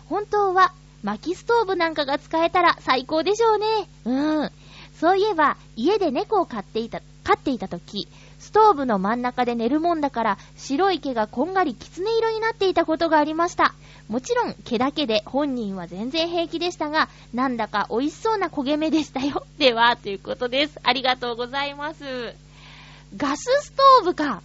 [0.10, 3.66] 本当は、薪ストーブなんかが使えたら最高でしょうね。
[4.06, 4.52] うん。
[5.00, 8.08] そういえば、家で猫を飼っていた、飼っていた時、
[8.40, 13.74] ストーブの真ん中で寝るもんだから、白い毛がこんがりきつね色になっていたことがありました。
[14.08, 19.46] もちろん毛だけで本人は全然平気でしたが、なんだか美味しそうな焦げ目でしたよ。
[19.58, 20.80] では、ということです。
[20.84, 22.04] ありがとうございます。
[23.16, 24.42] ガスストーブか。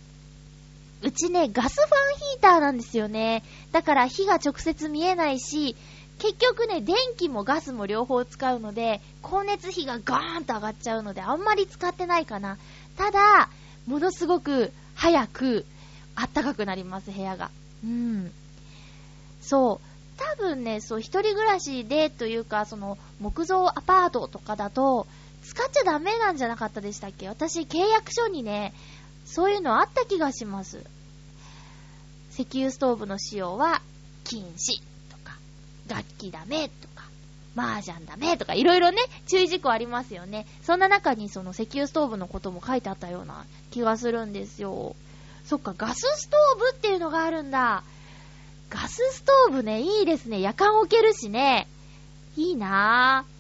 [1.03, 3.43] うちね、ガスファンヒーターなんですよね。
[3.73, 5.77] だから火が直接見えないし、
[6.19, 12.59] 結局ね、電気もガスも両方使うので、光熱費がガーンと上がっちゃうので、あんまり使ってないかな。
[12.97, 13.49] ただ、
[13.87, 15.67] ものすごく早く
[16.15, 17.51] あったかくなります、部屋が。
[17.85, 18.31] うん。
[19.41, 19.87] そう。
[20.19, 25.07] 多分ね、そう、一人暮らしでというか、その、木造アパートとかだと、
[25.43, 27.29] 使っちゃダメなんじゃなかったでしたっけ？
[27.29, 28.73] 私、契約書にね、
[29.25, 30.85] そういうのあった気がします。
[32.33, 33.83] 石油ストーブの使用は
[34.23, 35.37] 禁止とか、
[35.89, 36.92] 楽器ダメとか、
[37.55, 40.47] 麻雀ダメとかいろいろね、注意事項ありますよね。
[40.63, 44.97] そんな中にその石油ストーブのことも書いてあったような気がするんですよ。
[45.45, 47.83] そっか、ガスストーブっていうのがあるんだ。
[48.71, 50.41] ガスストーブね、いいですね。
[50.41, 51.67] 夜間置けるしね。
[52.37, 53.33] いいなぁ。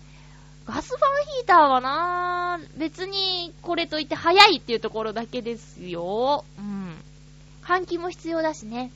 [0.66, 1.00] ガスファン
[1.38, 6.44] ヒーターはなぁ、別にこれといって早いっていうところだけですよ。
[6.58, 6.94] うん。
[7.64, 8.92] 換気も必要だしね。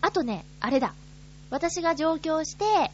[0.00, 0.94] あとね、あれだ。
[1.50, 2.90] 私が上京して、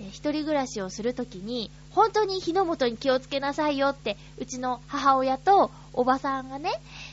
[0.00, 6.70] え一人暮らしをするときに、本当に火の元に気をつけなさいよって、うちの母親とおばさんがね、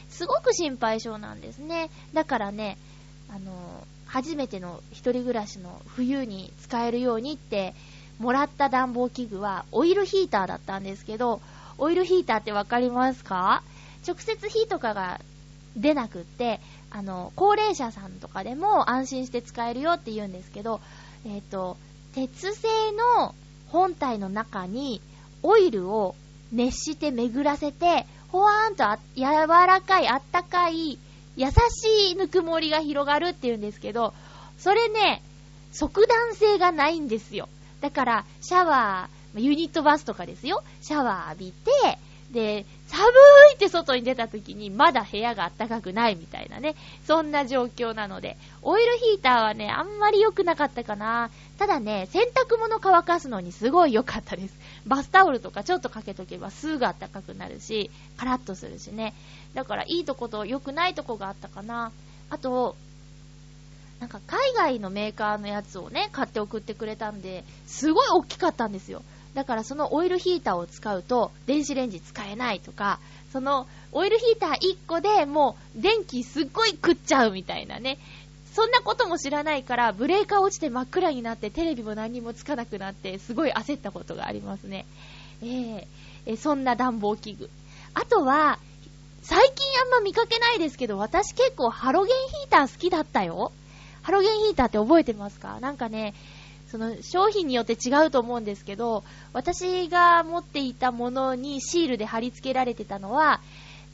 [0.10, 1.90] すごく心配性なんですね。
[2.14, 2.78] だからね、
[3.30, 7.74] あの、初めての一人暮らしの冬に使えるようにって、
[8.20, 11.42] もらった暖房器具はオイルヒーターだったんですけど、
[11.78, 13.62] オイルヒーターってわかりますか？
[14.08, 15.20] 直接火とかが
[15.76, 20.80] 出なくって、あの、高齢者さんとかでも安心して使えるよって言うんですけど、
[21.26, 21.78] えっ、ー、と、
[22.14, 22.68] 鉄製
[23.18, 23.36] の
[23.70, 25.02] 本体の中に
[25.44, 26.16] オイルを
[26.52, 28.84] 熱して巡らせて、ほわーんと
[29.16, 30.98] 柔らかい、あったかい、
[31.36, 34.14] 優しいぬくもりが広がるっていうんですけど、
[34.58, 35.22] それね、
[35.72, 37.48] 即断性がないんですよ。
[37.82, 40.64] だから、シャワー、ユニットバスとかですよ。
[40.82, 42.00] シャワー浴びて、
[42.32, 43.04] で、寒
[43.52, 51.30] いって外に出た時にまだ部屋が暖かくないみたいなね、そんな状況なので、オイルヒーターはね、あんまり良くなかったかな。
[51.58, 54.54] ただね、洗濯物乾かすのにすごい良かったです。
[54.86, 59.14] バスタオルとかちょっとかけとけばすぐ暖かくなるし、カラッとするしね。
[59.54, 61.92] だからいいとこと良くないとこがあったかな。
[62.30, 62.76] あと、
[64.00, 69.02] なんか海外のメーカーのやつをね、買って送ってくれたんで、すごい大きかったんですよ。
[69.34, 73.00] だからそのオイルヒーターを使うと電子レンジ使えないとか、
[73.32, 77.98] そのオイルヒーター1個でもう電気すっごい食っちゃうみたいなね、
[78.58, 84.88] そんなことも知らないから、ブレーカー落ちて真っ暗になって、テレビも何にもつかなくなって、すごい焦ったことがありますね。
[85.44, 85.86] えー、
[86.26, 87.52] えそんな暖房器具。
[87.94, 88.58] あとは、
[89.22, 93.52] 最近あんま見かけないですけど、私結構ハロゲンヒーター好きだったよ。
[94.02, 95.60] ハロゲンヒーターって覚えてますか？
[95.60, 96.16] なんかね、
[96.72, 103.40] その商品によって違うと思うんですけど、私が持っていたものにシールで貼り付けられてたのは、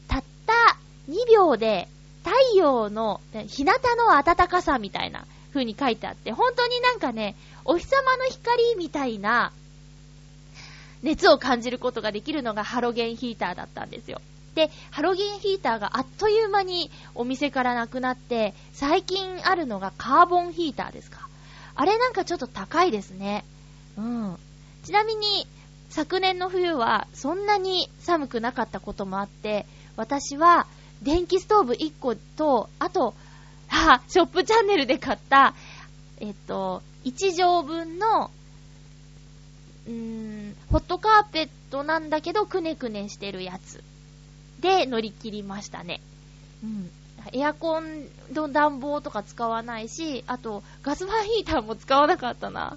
[0.08, 0.78] たった
[1.10, 1.86] 2秒で
[2.24, 9.52] 太陽の、日向の暖かさみたいな風に書いてあって、本当になんかね、お日様の光みたいな
[11.02, 14.20] 熱を感じることができるのがハロゲンヒーターだったんですよ。
[14.54, 21.28] で、ハロゲンヒーターがあっという間にお店からなくなって、最近あるのがカーボンヒーターですか。
[21.74, 23.44] あれなんかちょっと高いですね。
[23.98, 24.38] うん。
[24.84, 25.46] ちなみに、
[25.90, 30.66] 昨年の冬はそんなに寒くなかったこともあって、私は
[31.02, 33.14] 電気ストーブ1個と、あと、
[33.68, 35.54] はショップチャンネルで買った、
[36.20, 38.30] えっと、1畳分の、
[39.86, 43.82] うーん、ホットカーペットなんだけど、くねくねしてるやつ
[44.60, 46.00] で乗り切りましたね。
[46.62, 46.90] うん。
[47.32, 52.76] エアコンの暖房とか使わないし、あと、ガスファンヒーターも使わなかったな。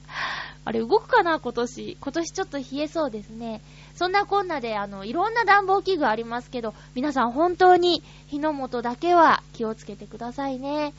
[0.66, 1.98] あれ、動くかな、今年。
[2.00, 3.62] 今年ちょっと冷えそうですね。
[3.96, 10.94] そんなこんなで、あの、いろんな暖房器具ありますけど、皆さん本当に火の元だけは気をつけてくださいね。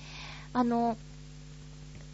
[0.52, 0.96] あの、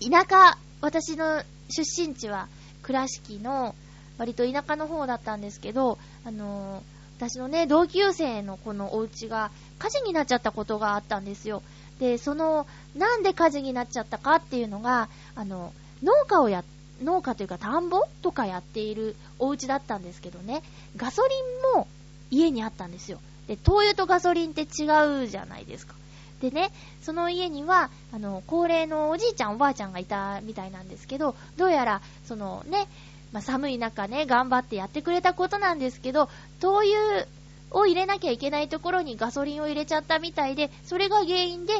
[0.01, 2.49] 田舎、私の出身地は
[2.83, 3.75] 倉敷の
[4.19, 6.83] 割と田舎の方だったんですけど、あの、
[7.17, 11.63] 私のね、同級生のこのお家が火事になっちゃったことがあったんですよ。
[11.99, 16.65] で、その、なんで火事になっちゃったかっていうのが、あの、農家をや、
[17.03, 20.63] 農家というか田んぼとかやっているお家だったんですけどね、
[20.97, 21.35] ガソリ
[21.75, 21.89] ンも
[22.31, 23.21] 家にあったんですよ。
[23.49, 25.95] で、灯油とガソリンって違うじゃないですか。
[26.41, 26.71] でね、
[27.03, 32.87] その家には、あの、高齢のおじいちゃんおばあちゃんがいたみたいなんですけど、どうやら、そのね、
[33.33, 36.29] まあ、寒い中ね、頑張ってやってくれたことなんですけど、
[36.61, 37.27] 灯油
[37.75, 41.75] を入れなきゃいけないところにガソリンを入れちゃったみたいで、それが原因で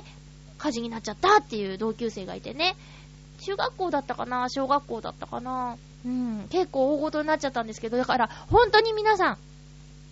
[0.59, 2.77] 火事になっちゃったっていう同級生がいてね、
[3.41, 4.49] 中学校だったかな？
[4.51, 5.77] 小学校だったかな？
[6.05, 9.39] うん、結構大ごとになっちゃったんですけど、だから本当に皆さん、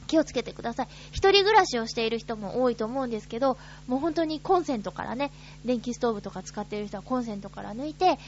[0.07, 0.89] 気をつけてください。
[1.11, 5.31] 一人暮らしをしている人も多いと思うんですけど、もう本当にコンセントからね、
[5.65, 8.19] 電気ストーブとか使っている人はコンセントから抜いて、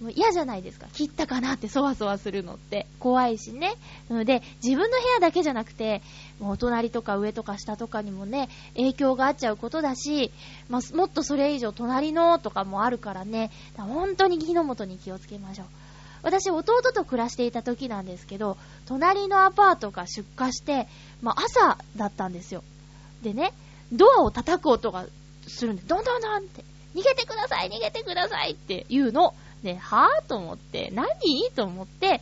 [0.00, 0.86] もう嫌じゃないですか。
[0.94, 2.86] 切ったかなってそわそわするのって。
[2.98, 3.74] 怖いしね。
[4.08, 6.00] なので、自分の部屋だけじゃなくて、
[6.38, 10.32] もうお隣とか上とか下とかにもね、影響があっちゃうことだし、
[10.70, 15.66] まあ、もっとそれ以上隣のとかもあるからね、本当に火の元に気をつけましょう。
[16.22, 20.86] 私、弟と暮らしていた時なんですけど、隣のアパートが出火して、
[21.20, 22.62] まあ、朝だったんですよ。
[23.22, 23.52] でね、
[23.92, 25.04] ドアを叩く音が
[25.46, 29.34] するんで、どんどんどんって、逃げてください、逃げてくださいって言うの。
[29.62, 31.08] で、はぁと思って、何？
[31.54, 32.20] と思って、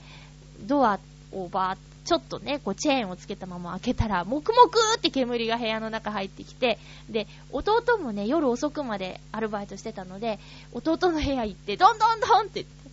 [0.63, 0.99] ドア
[1.33, 6.79] をバーちょっとね、こうチェーンをつけたまま開けたら、もくもくって煙が部屋の中入ってきて、
[7.11, 10.39] で、弟もね、夜遅くまでアルバイトしてたので、
[10.73, 12.89] 弟の部屋行って、どんどんどんって言って、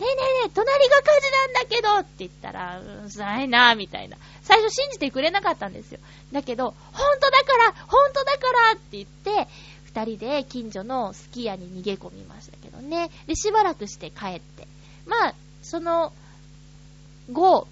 [0.00, 4.16] ねえねえねえ、隣が火事なんだけどって言ったら、うるさいなぁみたいな。
[4.42, 5.98] 最初信じてくれなかったんですよ。
[6.32, 9.48] だけど、本当だから本当だからって言って、
[9.92, 13.10] 二人で近所のすき家に逃げ込みましたけどね。
[13.26, 14.68] で、しばらくして帰って。
[15.06, 16.12] まあ、その
[17.30, 17.66] 後、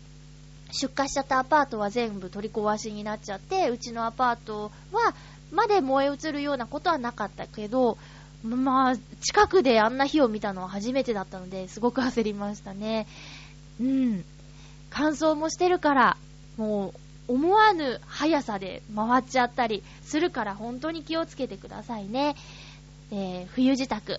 [0.72, 5.14] 出荷しちゃったアパートは全部取り壊しになっちゃって、うちのアパートは、
[5.50, 7.96] まで燃え移るようなことはなかったけど、
[8.42, 13.06] まあ、近くであんな火を見たのは初めてだったので、すごく焦りましたね。
[13.80, 14.24] うん。
[14.90, 16.16] 乾燥もしてるから、
[16.56, 22.34] もう、思わぬ速さで回っちゃったりするから本当に気をつけてくださいね。
[23.10, 24.18] えー、冬支度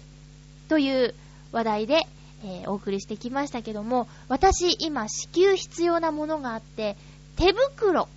[0.68, 1.16] という
[1.51, 2.01] 話題で、
[2.43, 6.95] えー、お送りしてきましたけども、私今支給必要なものがあって、
[7.36, 8.07] 手袋。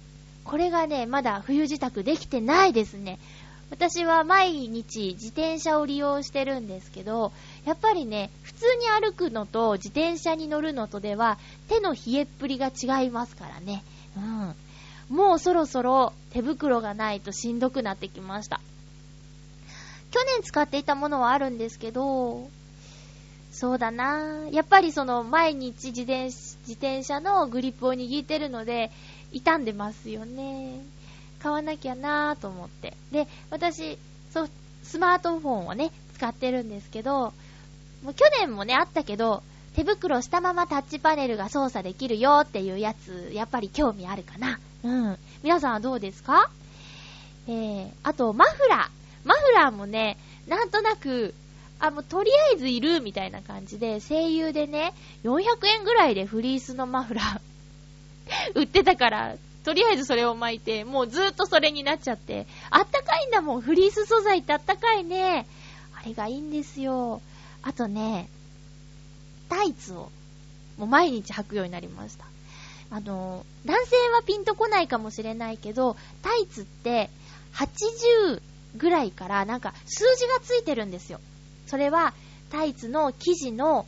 [0.45, 3.18] これがね、まだ冬支度できてないですね。
[3.70, 7.32] 私は毎日自転車を利用してるんですけど、
[7.64, 11.38] やっぱりね、普通に歩くのと自転車に乗るのとでは
[11.68, 13.82] 手の冷えっぷりが違いますからね。
[14.16, 14.55] うん。
[15.13, 18.63] もうそろそろ手袋がないとしんどくなってきました。
[20.11, 22.49] 去年使っていたものはあるんですけど、
[23.53, 28.91] そうだなやっぱりその毎日自転自転車のグリップを握ってるので
[29.33, 30.81] 傷んでますよね。
[31.43, 32.95] 買わなきゃなぁと思って。
[33.11, 33.99] で、私、
[34.33, 34.49] そ、
[34.83, 37.35] スマートフォンをね、使ってるんですけど、
[38.03, 39.43] もう去年もね、あったけど、
[39.77, 44.59] 手袋したままタッチパネルが操作できるよっていうやつ、やっぱり興味あるかな。
[44.85, 45.18] うん。
[45.43, 46.51] 皆さんはどうですか？
[47.49, 48.89] えー、あと、マフラー。
[49.28, 50.18] マフラーもね、
[50.49, 51.35] なんとなく、
[51.78, 57.41] あ、もうとりあえずいるみたいな感じで、声優でね、400円ぐらいでフリースのマフラー
[58.55, 65.47] 売ってたから、とりあえずそれを巻いて、もうずーっとそれになっちゃって、あったかいんだもん、フリース素材ってあったかいね。
[65.95, 67.20] あれがいいんですよ。
[67.62, 68.28] あとね、
[69.49, 70.11] タイツを、
[70.78, 72.24] もう毎日履くようになりました。
[72.93, 77.09] あの、男性はピンとこないかもしれないけど、タイツって、
[77.55, 78.43] 80
[78.76, 81.18] ぐらいからなんか数字がついてるんですよ。
[81.66, 82.12] それは
[82.51, 83.86] タイツの生地の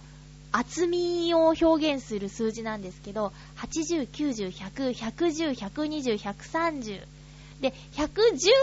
[0.53, 7.03] 厚みを表現する数字なんですけど、80、90、100、110、120、130。
[7.61, 8.13] で、110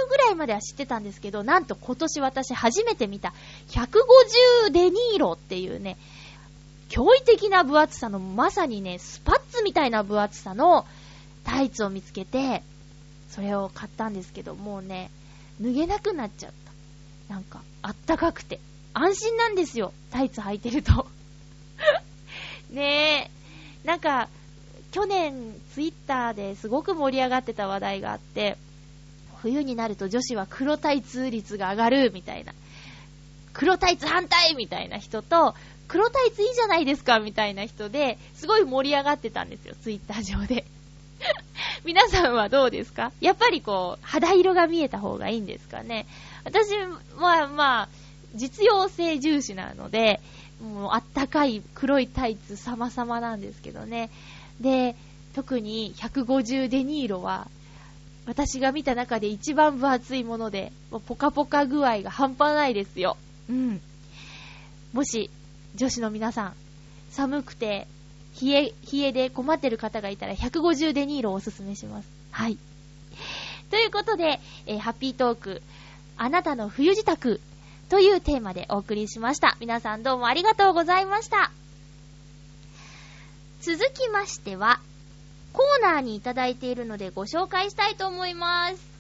[0.10, 3.34] ぐらいまでは知ってたんですけど、なんと今年私初めて見た
[3.70, 5.98] 150デニーロっていうね、
[6.92, 10.86] 驚異的な分厚さの、まさにね、スパッツみたいな分厚さの
[11.46, 12.64] タイツを見つけて、
[13.30, 15.10] それを買ったんですけど、もうね、
[15.62, 16.52] 脱げなくなっちゃっ
[17.30, 17.34] た。
[17.34, 18.60] なんか、あったかくて。
[18.94, 19.94] 安心なんですよ。
[20.12, 21.08] タイツ履いてると。
[22.72, 23.32] ね
[23.86, 23.88] え。
[23.88, 24.28] なんか、
[24.92, 28.58] 去年ツイッターですごく盛り上がってた話題があって、
[29.42, 32.54] 冬になると女子は黒タイツ率が上がるみたいな。
[33.54, 35.56] 黒タイツ反対みたいな人と、
[35.92, 40.64] 黒タイツいいじゃないですかみたいな人で、すごい盛り上がってたんですよ、ツイッター上で。
[41.84, 43.12] 皆さんはどうですか？
[43.20, 46.06] やっぱりこう、肌色が見えた方がいいんですかね？
[46.46, 46.70] 私
[47.18, 47.90] はまあ、
[48.36, 50.22] 実用性重視なので、
[50.62, 54.10] もうあったかい黒いタイツ様々なんですけどね。
[54.62, 54.96] で、
[55.36, 57.50] 特に150デニーロは、
[58.26, 63.18] 私が見た中で一番分厚いもので、もうポカポカ具合が半端ないですよ。
[63.50, 63.82] うん。
[64.94, 65.30] もし、
[65.76, 66.54] 女子の皆さん、
[67.10, 67.88] 寒くて、
[68.42, 72.10] 冷え、冷えで困ってる方がいたら150デニーロをおすすめします。
[72.32, 72.58] はい。
[73.70, 75.62] ということで、えー、ハッピートーク、
[76.18, 77.40] あなたの冬支度
[77.90, 79.58] というテーマでお送りしました。
[79.60, 81.52] 皆さんどうもありがとうございました。
[83.62, 84.80] 続きましては、
[85.54, 88.92] コーナーにいただいているのでご紹介したいと思います。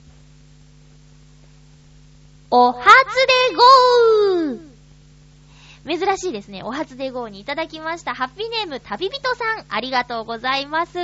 [2.49, 4.70] お初でゴー
[5.85, 6.61] 珍しいですね。
[6.63, 8.13] お初でゴーにいただきました。
[8.13, 10.97] ハッピーネーム旅人さん、ありがとうございます。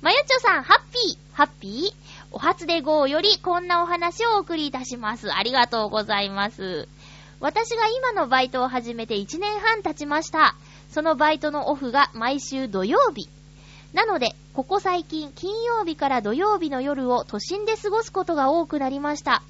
[0.00, 1.94] まゆちょさん、ハッピー、ハッピー？
[2.32, 5.32] お初でゴーよりこんなお話をお送りいたします。
[5.32, 6.88] ありがとうございます。
[7.40, 10.54] 私が今のバイトを始めて1年半経ちました。
[10.90, 13.28] そのバイトのオフが毎週土曜日。
[13.92, 19.42] なので、ここ最近、金曜日から土曜日の夜を都心で過ごすことが多くなりました。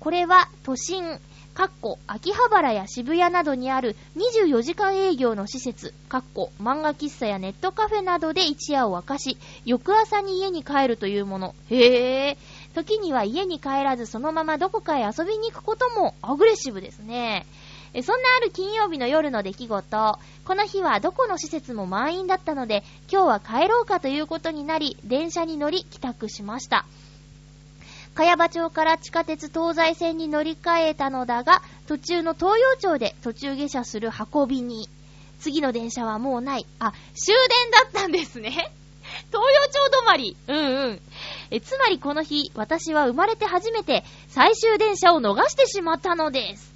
[0.00, 1.18] これは都心、
[1.58, 11.56] かっこ、秋葉原や渋谷などにある24時間営業の施設、かっこ、漫画喫茶やネットカフェなどで一夜を明かし、翌朝に家に帰るというもの。
[11.68, 12.36] へぇー。
[12.76, 17.44] 時には家に帰らずそのままどこかへ遊びに行くこともアグレッシブですね。
[18.04, 26.86] そんなある金曜日の夜の出来事、この日はどこの施設も満員だったので、今日は帰ろうかということになり、電車に乗り帰宅しました。
[28.18, 34.88] 茅場町から地下鉄東西線に乗り換えたのだが、途中の東洋町で途中下車する運びに、
[35.38, 36.66] 次の電車はもうない。
[36.80, 38.50] あ、終電だったんですね。
[39.30, 40.36] 東洋町止まり。
[40.48, 41.00] うんうん。
[41.52, 46.72] え、つまりこの日、私は生まれて初めて最終電車を逃してしまったのです。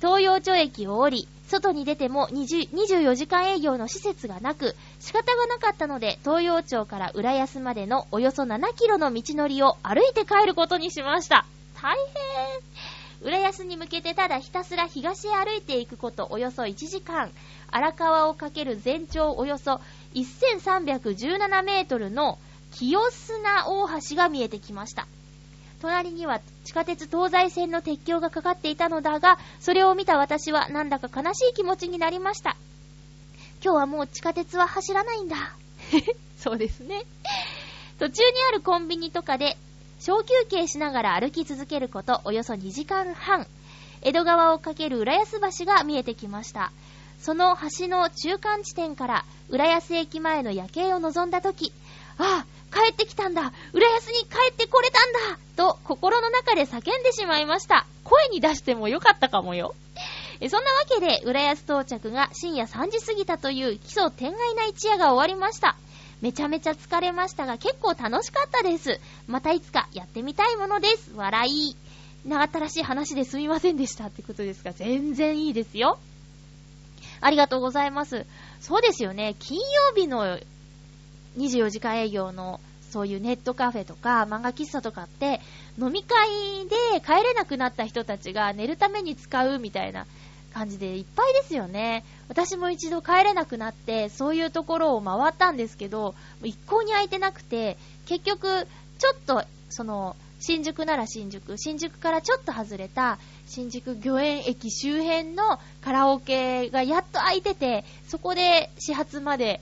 [0.00, 11.44] 東洋町駅を降り、外に出ても24時間営業の施設がなく、仕方がなかったので、東洋町から浦安までのおよそ7キロの道のりを歩いて帰ることにしました。
[11.82, 17.30] 大変浦安に向けてただひたすら東へ歩いていくことおよそ1時間、
[17.70, 19.80] 荒川をかける全長およそ
[20.14, 22.38] 1317メートルの
[22.72, 25.06] 清砂大橋が見えてきました。
[25.80, 32.56] 隣には地下鉄東西線の鉄橋がかかっていたのだが、それを見た私はなんだか悲しい気持ちになりました。
[33.62, 35.36] 今日はもう地下鉄は走らないんだ。
[36.38, 37.04] そうですね。
[37.98, 39.56] 途中にあるコンビニとかで
[39.98, 43.46] 小休憩しながら歩き続けることおよそ2時間半。
[44.02, 46.72] 江戸川をかける浦安橋が見えてきました。
[47.20, 51.72] その橋の中間地点から浦安駅前の夜景を望んだとき、
[52.16, 57.86] ああ、帰ってきたんだ浦安に帰ってこれたんだと心の中で叫んでしまいました。
[58.04, 59.74] 声に出してもよかったかもよ。
[60.48, 65.76] そんなわけで、浦安到着が深夜3時過ぎたという奇想天外な一夜が終わりました。
[66.22, 69.00] めちゃめちゃ疲れましたが結構楽しかったです。
[69.26, 71.12] またいつかやってみたいものです。
[71.14, 71.76] 笑い。
[72.24, 75.98] 長ったらしい話ですみませんでしたってことですが、全然いいですよ。
[77.20, 78.26] ありがとうございます。
[78.60, 79.36] そうですよね。
[79.38, 80.38] 金曜日の
[81.38, 82.60] 24時間営業の
[82.90, 85.40] そういうネットカフェとか漫画喫茶とかって
[85.78, 86.28] 飲み会
[86.68, 90.06] で帰れなくなった人たちが寝るために使うみたいな
[90.52, 92.04] 感じでいっぱいですよね。
[92.28, 97.76] 私も一度帰れなくなって、そういうところを回ったんですけど、一向に空いてなくて、
[98.06, 98.66] 結局、
[98.98, 109.60] ちょっと、その、新宿なら新宿、新宿からちょっと外れた、新宿御苑駅周辺のカラオケがやっと空いてて、そこで始発まで、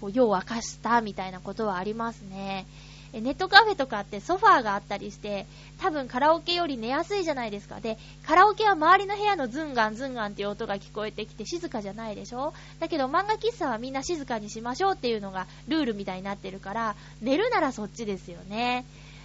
[0.00, 2.66] こう、夜を明かしたみたいなことはありますね。
[3.10, 5.46] ネットカフェとかってソファーがあったりして、
[5.80, 7.80] 多分カラオケより寝やすいじゃないですか。
[7.80, 7.96] で、
[8.26, 12.52] カラオケは周りの部屋のズンガンズンガンっていう音が聞こえてきて静かじゃないでしょ？
[12.80, 18.84] だけど漫画喫茶はみんな静かにしましょうっていうのがルールみたいになってるから、寝るならそっちですよね。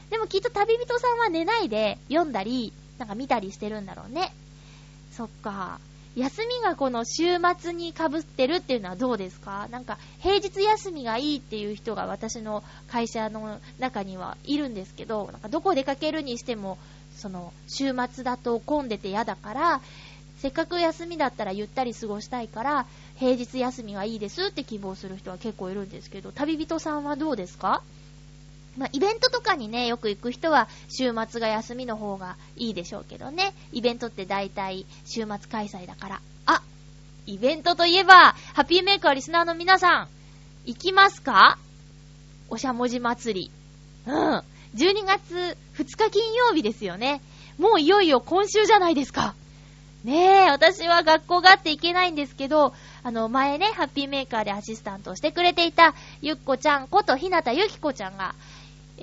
[0.09, 4.31] でもきっと旅人さんは寝ないで読んだり、なんか見たりしてるんだろうね。
[5.11, 5.81] そっか。
[6.15, 9.67] 休みがこの週末に被ってるっていうのはどうですか？
[9.71, 16.77] なんか平日休みがいいっていう人が私の会社の中にはいるんですけど、なんかどこ出かけるにしても、
[17.17, 19.81] その週末だと混んでて嫌だから、
[20.37, 22.85] せっかく休みだったらゆったり過ごしたいから、
[23.17, 27.81] 平日休みがいいですって希望する人は結構いるんですけど、旅人さんはどうですか？
[28.77, 33.53] まあ、イベントとかにね、よく行く人は週末が休みの方がいいでしょうけどね。
[33.71, 36.21] イベントって大体週末開催だから。
[36.45, 36.61] あ
[37.25, 40.07] イベントといえば、ハッピーメーカーリスナーの皆さん、
[40.65, 41.57] 行きますか？
[42.49, 43.51] おしゃもじ祭り。
[44.07, 44.43] うん。
[44.75, 47.21] 12月2日金曜日ですよね。
[47.57, 49.35] もういよいよ今週じゃないですか。
[50.03, 58.35] ねえ、私は学校があって行けないんですけど、あの、前ね、ハッピーメーカーでアシスタントをしてくれていた、ゆっこちゃんことひなたゆきこちゃんが、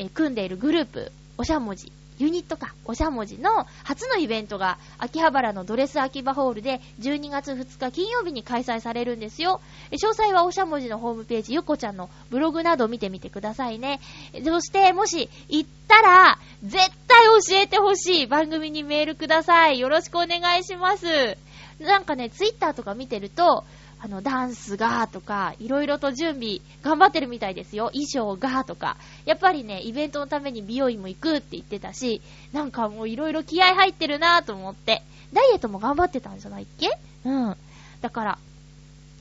[0.01, 9.61] えー、組んでいるグループ、おしゃもじ、ユニットか、おしゃもじの初のイベントが、秋葉原のドレス秋葉ホールで12月2日金曜日に開催されるんですよ。
[9.91, 14.01] 詳細はおしゃもじのホームページ、ゆこちゃんのブログなど見てみてくださいね。
[14.43, 19.79] そして、もし行ったら、絶対教えてほしい番組にメールください。
[19.79, 21.37] よろしくお願いします。
[21.79, 23.65] なんかね、ツイッターとか見てると、
[24.03, 27.91] あの、ダンスがとか、いろいろと準備頑張ってるみたいですよ。
[27.93, 28.97] 衣装がとか。
[29.27, 32.23] やっぱりね、イベントのために美容院も行くって言ってたし、
[32.53, 35.03] なんかもういろいろ気合入ってるなぁと思って。
[35.33, 36.89] ダイエットも頑張ってたんじゃないっけ？
[37.25, 37.57] うん。
[38.01, 38.39] だから、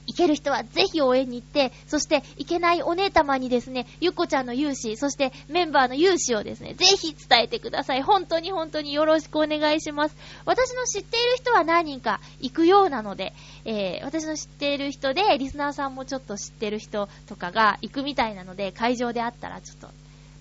[0.09, 8.01] 行ける人はぜひ応援に行って、そして行けないお姉様にですね、ゆっこちゃんの勇姿、そしてメンバーの勇姿をですね、ぜひ伝えてください。
[8.01, 10.15] 本当に本当によろしくお願いします。
[10.45, 13.33] 私の知っている人は何人か行くようなので、
[13.65, 19.89] えー、私の知っている人で、リスナーさんもちょっと知ってる人とかが行くみたいなので、会場で会ったらちょっと、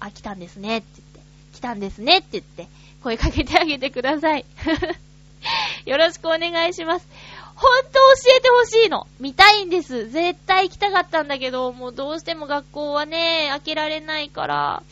[0.01, 2.69] あ、来たんですねって言って、来たんですねって言って、
[3.03, 4.47] 声かけてあげてください。
[5.87, 7.07] よろしくお願いします。
[7.61, 9.09] ほんと教えてほしいの。
[9.19, 10.09] 見たいんです。
[10.09, 14.83] 絶対行きたかったんだけど、もうどうしても学校はね、開けられないから、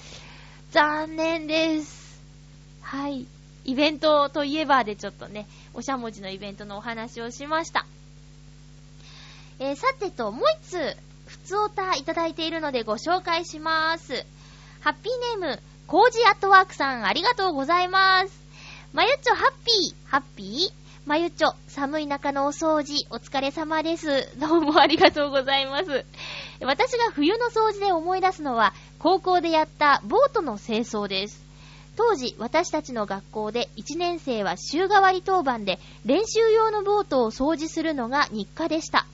[0.73, 2.21] 残念です。
[2.83, 3.25] はい。
[3.65, 7.87] イベントといえばでちょっとね、おしゃもじのイベントのお話をしました。
[9.61, 10.97] えー、さてと、もう一つ、
[11.27, 14.27] ふつおたいただいているのでご紹介します。
[14.81, 18.41] ハッピーネーム、コージアットワークさん、ありがとうございます。
[18.93, 20.86] まゆっちょ、ハッピー、ハッピー？
[21.07, 24.29] まゆちょ、寒い中のお掃除、お疲れ様です。
[24.41, 26.05] どうもありがとうございます。
[26.61, 31.41] 私が冬の掃除で思い出すのは、高校でやったボートの清掃です。
[31.97, 39.07] 当時、私たちの学校で1年生は週替わり当番で練習用のボートを掃除するのが日課でした。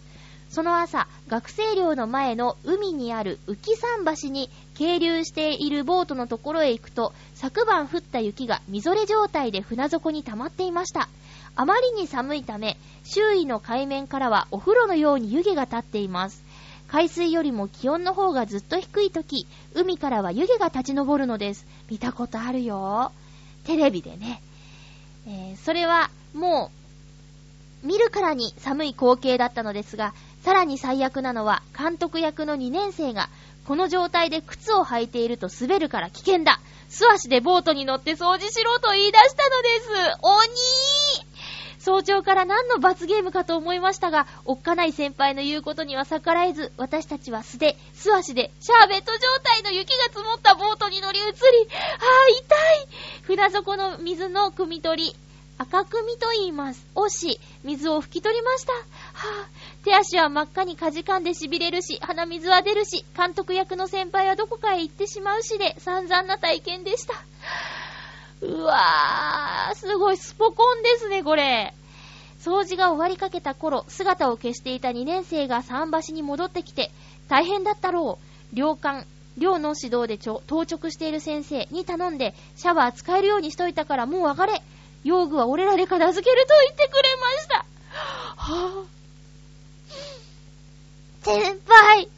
[0.48, 11.10] その朝、学生寮の前の海にある浮桟橋に係留しているボートのところへ行くと、昨晩降った雪がみぞれ状態で船底に溜まっていました。
[11.54, 16.42] あまりに寒いため、周囲の海面からはお風呂のように湯気が立っています。
[16.88, 21.66] 海水よりも気温の方がずっと低い時、海からは湯気が立ち上るのです。
[21.90, 23.12] 見たことあるよ。
[23.64, 24.42] テレビでね。
[25.26, 26.70] えー、それはも
[27.82, 33.28] う、見るからに寒い光景だったのですが、さらに最悪なのは監督役の2年生が、
[33.66, 36.60] この状態で靴を履いていると滑るから危険だ。
[36.88, 39.88] 素足でボートに乗って掃除しろと言い出したのです。
[40.20, 40.48] 鬼
[41.82, 52.54] 早朝から何の罰ゲームかと思いましたが、おっかない先輩の言うことには逆らえず、私たちは素手、素足で、シャーベット状態の雪が積もったボートに乗り移り、ああ、痛
[52.84, 52.88] い
[53.22, 55.16] 船底の水の汲み取り、
[55.58, 56.86] 赤組と言います。
[56.94, 58.72] 押し、水を拭き取りました。
[58.72, 67.14] はぁ、手足は真っ赤にかじかんで痺れるし、鼻水は出るし、監督役の先輩はどこかへ行ってしまうしで、散々な体験でした。
[68.42, 71.72] うわー、すごい、スポコンですね、これ。
[72.40, 76.90] 掃除が終わりかけた頃、姿を消していた2年生が桟橋に戻ってきて、
[77.28, 78.18] 大変だったろ
[78.52, 78.56] う。
[78.56, 79.06] 寮官、
[79.38, 84.62] 寮の指導で当直している先生に頼んで、シャワー使えるようにしといたからもう上がれ。
[85.04, 87.64] 用具は俺らで片付けると言ってくれました。
[88.36, 92.08] はぁ、先輩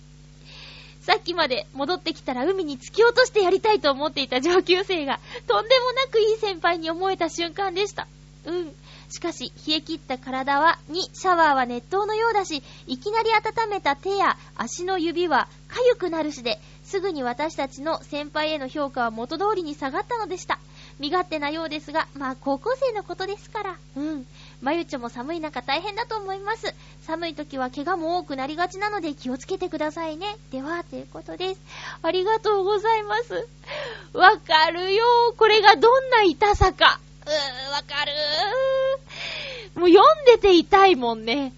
[1.05, 8.09] さっきまで戻ってきたら海に突き落としてやりたいと思っていた上級生が、とんでもなくいい先輩に思えた瞬間でした。
[8.47, 8.75] うん。
[9.11, 20.59] しかし、冷え切った体は、に、シャワーは熱湯のようだし、いきなり温めた手や足の指は痒くなるしで、すぐに私たちの先輩への評価は元通りに下がったのでした。
[20.99, 23.77] 身勝手なようですが、まあ高校生のことですから。
[23.97, 24.27] うん。
[24.61, 26.75] まゆちょも寒い中大変だと思います。
[27.03, 30.37] 寒い時は怪我も多くなりがちなので気をつけてくださいね。
[30.51, 31.61] では、ということです。
[32.03, 33.47] ありがとうございます。
[34.13, 35.05] わかるよ
[35.37, 37.01] これがどんな痛さか。
[37.27, 39.81] うー、わかるー。
[39.81, 41.53] もう読んでて痛いもんね。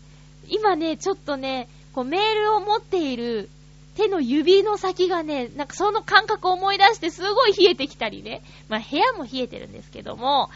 [0.49, 3.51] 今ね、ちょっとね、こうメールを持っている
[3.97, 8.42] 手の指の先がね、なんかその感覚を思い出してすごい冷えてきたりね。
[8.68, 10.51] まあ部屋も冷えてるんですけども、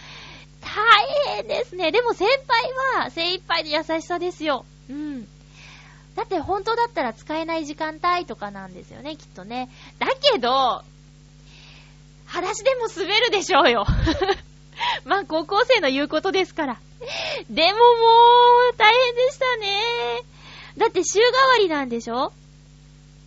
[0.60, 1.90] 大変ですね。
[1.92, 4.64] でも先輩は精一杯で優しさですよ。
[4.88, 5.28] うん。
[6.16, 9.70] だって本当だったら使えない時間帯とかなんですよね、きっとね。
[9.98, 10.82] だけど、
[12.26, 13.86] 裸足でも滑るでしょうよ。
[15.04, 16.76] まあ高校生の言うことですから。
[17.48, 17.84] でもも
[18.72, 20.22] う、大変でしたね。
[20.78, 22.26] だって週替わりなんでしょ？
[22.26, 22.32] っ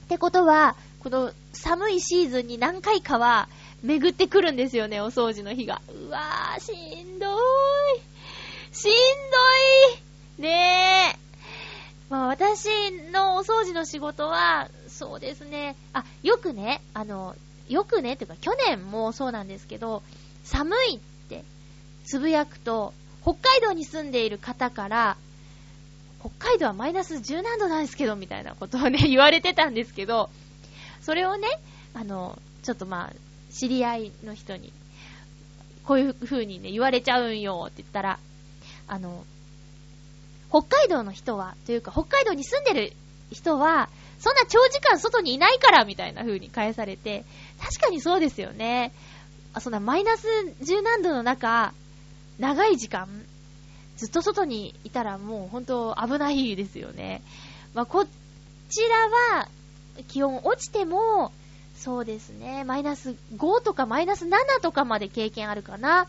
[0.10, 3.48] てことは、この寒いシーズンに何回かは
[3.84, 5.82] 巡ってくるんですよね、お掃除の日が。
[5.90, 6.72] うわー、し
[7.04, 7.32] んどー
[8.00, 8.76] い。
[8.76, 8.96] しんど
[10.40, 11.20] いねえ。
[12.10, 12.70] まあ私
[13.12, 15.76] のお掃除の仕事は、そうですね。
[15.92, 17.36] あ、よくね、あの、
[17.68, 20.02] よくね、っていうか去年もそうなんですけど、
[20.46, 21.44] 寒いって
[22.06, 25.18] つぶやくと、北海道に住んでいる方から、
[26.22, 30.30] 北海道はマイナス10何度なんですけど、みたいなことをね、言われてたんですけど、
[31.02, 31.48] それをね、
[31.94, 33.14] あの、ちょっとまあ、
[33.54, 34.74] 知り合いの人に、
[35.86, 38.20] こういう風にね、言われちゃうんよって言ったら、
[38.88, 39.26] あの、
[40.50, 42.94] 北海道の人は、というか北海道に住んでる
[43.32, 43.90] 人は、
[44.20, 47.26] そんな長時間外にいないから、みたいな風に返されて、
[47.60, 48.92] 確かにそうですよね。
[49.54, 50.28] あ、そんなマイナス
[50.62, 51.74] 10何度の中、
[52.40, 53.08] 長い時間、
[53.98, 57.22] ずっと外にいたらもう本当危ないですよね。
[57.74, 58.06] まあ、こ
[58.70, 59.48] ちらは
[60.08, 61.32] 気温落ちても、
[61.84, 66.08] そうですね、マイナス5とかマイナス7とかまで経験あるかな。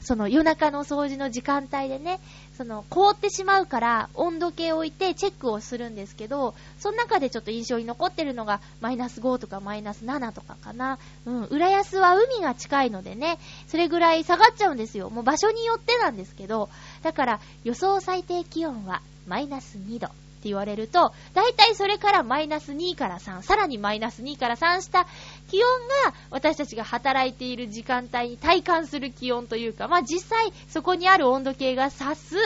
[0.00, 2.20] その夜中の掃除の時間帯でね、
[2.56, 11.00] その凍ってしまうから温度計を置いてチェックをするんですけど、その中でちょっと印象に残ってるのがマイナス5とかマイナス7とかかな。
[11.26, 15.10] うん、浦安は海が近いのでね、それぐらい下がっちゃうんですよ。
[15.10, 16.68] もう場所によってなんですけど、
[17.02, 20.10] だから予想最低気温はマイナス2度。
[20.38, 25.06] って言われると、だいたいそれからマイナス2から3、さらにマイナス2から3した
[25.50, 25.68] 気温
[26.04, 32.36] が私たちが働いている時間帯に体感する気温というか、まあ実際そこにある温度計が指す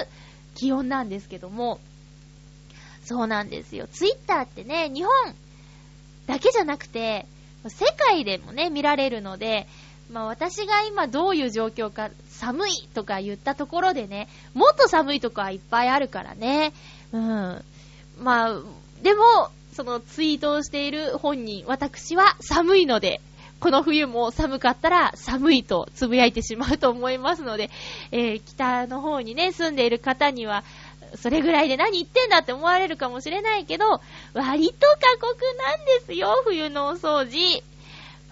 [0.54, 1.80] 気温なんですけども、
[3.04, 3.86] そうなんですよ。
[3.92, 5.12] ツイッターってね、日本
[6.26, 7.26] だけじゃなくて、
[7.68, 9.66] 世界でもね、見られるので、
[10.10, 16.72] まあ私が今どういう状況か、寒いとか言ったところでね、もっと寒いとこはいっぱいあるからね。
[17.12, 17.64] うん。
[18.18, 18.60] まあ、
[19.02, 23.20] でも、そのツイートをしている本人、私は寒いので、
[23.62, 27.70] この冬も寒かったら寒いとつぶやいてしまうと思いますので、
[28.10, 30.64] えー、北の方にね、住んでいる方には、
[31.14, 34.00] それぐらいで何言ってんだって思われるかもしれないけど、
[34.34, 37.62] 割と過酷なんですよ、冬のお掃除。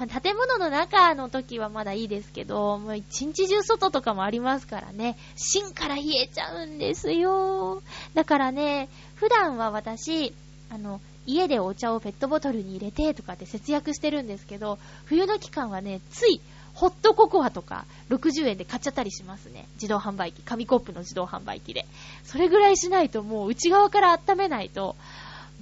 [0.01, 7.83] まあ、建物の中の時はまだいいですけど、もう一日中外とかもありますからね、芯から冷えちゃうんですよ。
[8.15, 8.89] だからね、
[9.21, 10.33] 普段は私、
[10.71, 16.41] あの、家でお茶をペットボトルに入れてとかって節約してるんですけど、冬の期間はね、つい、
[16.73, 19.67] ホットココアとか60円で買っちゃったりしますね。
[19.75, 20.41] 自動販売機。
[20.43, 21.85] 紙コップの自動販売機で。
[22.25, 24.97] それぐらいしないともう内側から温めないと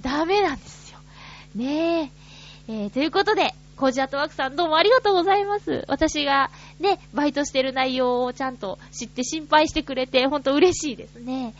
[0.01, 0.99] ダメなんですよ。
[1.53, 2.11] ねえ。
[2.69, 5.85] えー、ということで、コージアトワークさんどうもありがとうございます。
[5.87, 6.51] 私が
[6.81, 11.53] ね、バイトしてる内容をちゃんと知って心配してくれて、ほんと嬉しいですね。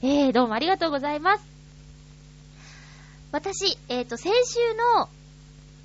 [0.00, 1.44] えー、どうもありがとうございます。
[3.32, 5.08] 私、えっ、ー、と、先週の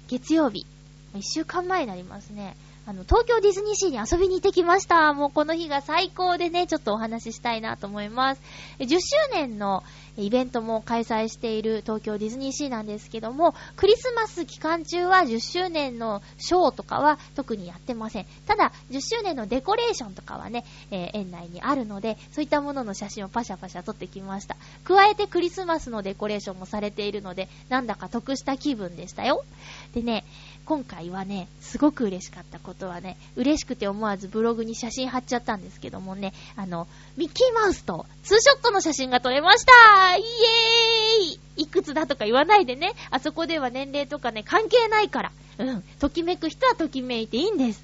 [0.08, 0.68] 月曜日、
[1.16, 2.56] 1週間前になりますね。
[2.86, 5.14] あの、東京ディズニーシーに遊びに行ってきました。
[5.14, 8.42] もうこの日が最高でね、ちょっとお話ししたいなと思います。
[8.80, 9.00] 10周
[9.32, 9.84] 年の
[10.18, 18.26] イベントも開催している東京ディズニーシーなんですけども、クリスマス期間中は10周年のショーとかは特にやってません。
[18.46, 24.58] ただ、10周年のデコレーションとかはね、えー、園内にあるので、そういったものの写真をパシャパシャ撮ってきました。
[24.84, 29.46] 加えてクリスマスのデコレーションもされているので、なんだか得した気分でしたよ。
[29.94, 30.26] でね、
[30.66, 36.88] 今回はね、すごく嬉しかったことはね、嬉しくて思わずブログに写真貼っちゃったんですけどもね、あの、
[37.18, 45.32] ミッキーマウスとツーショットの写真が撮れましたイエーイいくつだとか言わないでね、あそこでは年齢とかね、関係ないから。
[45.60, 45.82] うん。
[46.00, 47.84] ときめく人はときめいていいんです。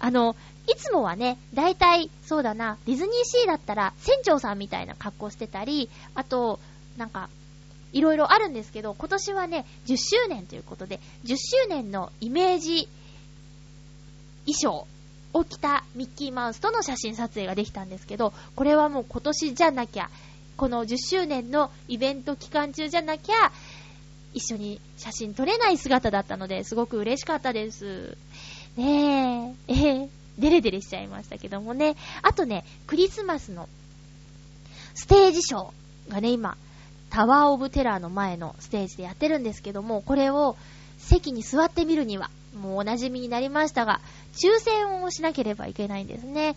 [0.00, 0.34] あの、
[0.66, 6.58] いつもはね、だいたい、そうだな、ディズニーシーだったら、船長さんみたいな格好してたり、あと、
[6.96, 7.28] なんか、
[7.92, 12.88] いろいろあるんですけど、今年はね、10周年ということで、10周年のイメージ
[14.46, 14.86] 衣装
[15.32, 20.10] を着たミッキーマウスとの写真撮影ができたんですけど、これはもう今年じゃなきゃ、
[20.56, 23.52] この10周年のイベント期間中じゃなきゃ、
[24.32, 28.16] 一緒に写真撮れない姿だったので、すごく嬉しかったです。
[28.76, 31.96] ねえ、えー、デレデレしちゃいましたけどもね。
[32.22, 33.68] あとね、クリスマスの
[34.94, 36.56] ステージショーがね、今、
[37.10, 40.56] タワーオブテラーの前のステージでやってるんですけども、これを
[40.98, 44.00] 席に座ってみるには、もうお馴染みになりましたが、
[44.32, 46.56] 抽選をしなければいけないんですね。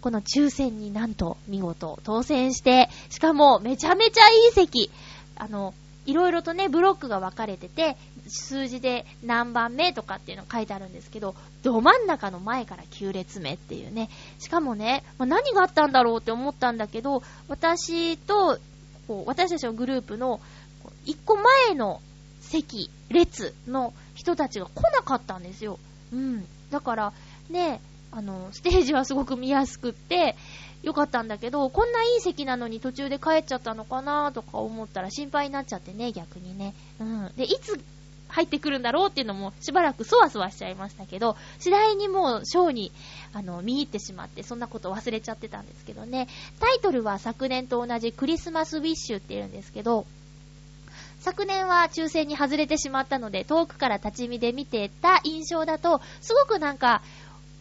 [0.00, 4.90] この抽選になんと見事当選して、しかもめちゃめちゃいい席。
[5.36, 5.72] あの、
[6.06, 7.96] いろいろとね、ブロックが分かれてて、
[8.28, 14.10] 数字で何番目とかっていうの書いてあるんですけど、ど真ん中の前から9列目っていうね。
[14.38, 18.58] しかもね、まあ、何があったんだろうって思ったんだけど、私と、
[19.06, 20.40] こう、私たちのグループの、
[21.04, 22.00] 一個前の
[22.40, 25.78] 席、列の人たちが来なかったんですよ。
[26.12, 26.46] うん。
[26.70, 27.12] だから、
[27.50, 27.80] ね、
[28.10, 30.36] あの、ステージはすごく見やすくって、
[30.82, 36.74] よかったんだけど、こんないい席なのに途中で帰っちゃったのかなとか思ったら心配になっちゃってね、逆にね。
[37.00, 37.32] うん。
[37.36, 37.80] で、いつ
[38.28, 42.92] 入ってくるんだろうっていうのもしばらくそわそわしちゃいましたけど、次第にもうショーに、
[43.32, 46.28] あの、見入ってしまって、そんなこと忘れちゃってたんですけどね。
[46.60, 50.06] タイトルは昨年と同じクリスマスウィッシュっていうんですけど、
[51.20, 57.02] 昨年は抽選に外れてしまったので、遠くから立ち見で見てた印象だと、すごくなんか、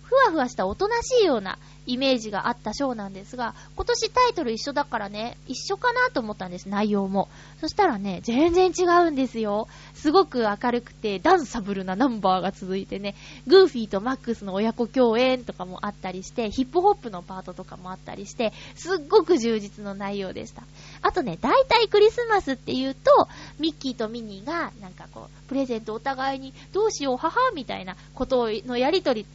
[0.03, 7.29] ふわふわしたおとなしいようなイメージがあったショーなんですが、今年タイトル一緒だからね、一緒かなと思ったんです、内容も。
[7.59, 9.67] そしたらね、全然違うんですよ。
[9.93, 13.15] すごく明るくて、ダンサブルなナンバーが続いてね、
[13.47, 20.63] グーフィーとマックスの親子共演とかもあったりして、ヒップホップのパートとかもあったりして、すっごく充実の内容でした。
[21.01, 23.27] あとね、大体クリスマスっていうと、
[23.59, 29.25] ミッキーとミニーが、なんかこう、プレゼントお互いに、どうしよう、母みたいなことのやりとり、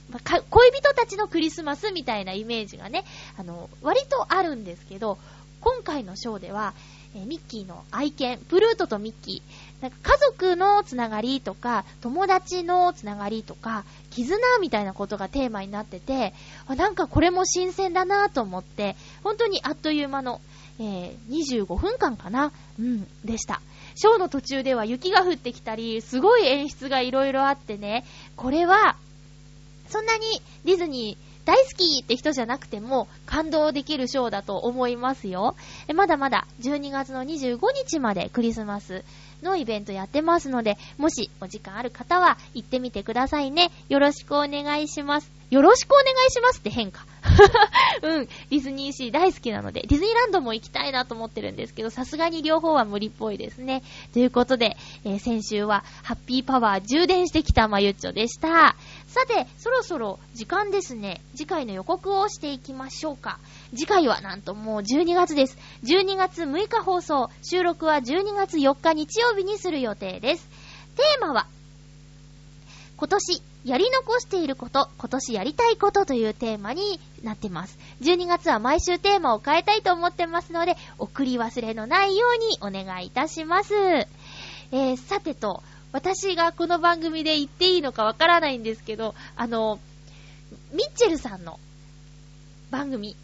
[0.50, 3.04] 恋人たちのクリスマスみたいなイメージがね、
[3.36, 5.18] あの、割とあるんですけど、
[5.60, 6.74] 今回のショーでは、
[7.14, 16.32] え、ミッキーの愛犬、プルートとミッキー、なんか家族のつながりとか、友達のつながりとか、絆みたいなことがテーマになってて、
[16.66, 20.40] あなんかこれも新鮮だなと思って、本当にあっという間の
[20.80, 23.60] えー、25分間かなうん、でした。
[23.96, 28.04] ショーの途中では雪が降ってきたり、すごい演出がいろいろあってね、
[28.36, 28.96] これは、
[29.88, 35.56] そんなにディズニー大好きって人じゃなくても感動できるショーだと思いますよ。
[35.94, 39.02] まだまだ12月の25日までクリスマス
[39.42, 43.70] のイベントやってますので、もしお時間ある方は行ってみてくださいね。
[43.88, 45.32] よろしくお願いします。
[45.48, 47.06] よろしくお願いしますって変化。
[48.02, 53.82] うん、ディズニーシー大好きなので、ディズニーランドも行きたいなと思ってるんですけど、さすがに両方は無理っぽいですね。
[54.12, 58.76] ということで、えー、先週はハッピーパワー充電してきたまゆっちょでした。
[59.06, 61.20] さて、そろそろ時間ですね。
[61.34, 63.38] 次回の予告をしていきましょうか。
[63.74, 65.58] 次回はなんともう12月です。
[65.84, 70.48] 12月6日放送、収録は12月4日日曜日にする予定です。
[70.96, 71.46] テーマは、
[72.96, 77.78] 今年やり残していること、今年やりたいことというテーマになってます。
[78.02, 82.26] 12月は毎週テーマを変えたいと思ってますので、送り忘れのないよ
[82.62, 83.74] うにお願いいたします。
[83.74, 89.80] えー、さてと、私がこの番組で言っていいのかわからないんですけど、あの、
[90.72, 91.58] ミッチェルさんの
[92.70, 93.16] 番組、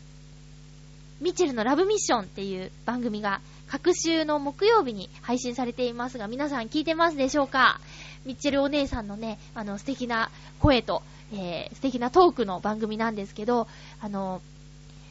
[1.21, 7.81] ミッチェルのラブミッションっていう番組が各週の木曜日に配信されていますが、皆さん聞いてますでしょうか？
[8.25, 11.03] ミッチェルお姉さんのね、あの、素敵な声と、
[11.33, 13.67] えー、素敵なトークの番組なんですけど、
[14.01, 14.41] あの、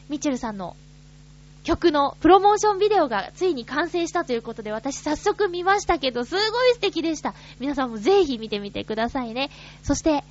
[0.08, 0.76] ミッチェルさんの
[1.62, 6.40] 曲のプロモーションビデオがついに完成したということで、私早速見ましたけど、すご
[6.70, 7.34] い素敵でした。
[7.58, 9.50] 皆さんもぜひ見てみてくださいね。
[9.82, 10.24] そして、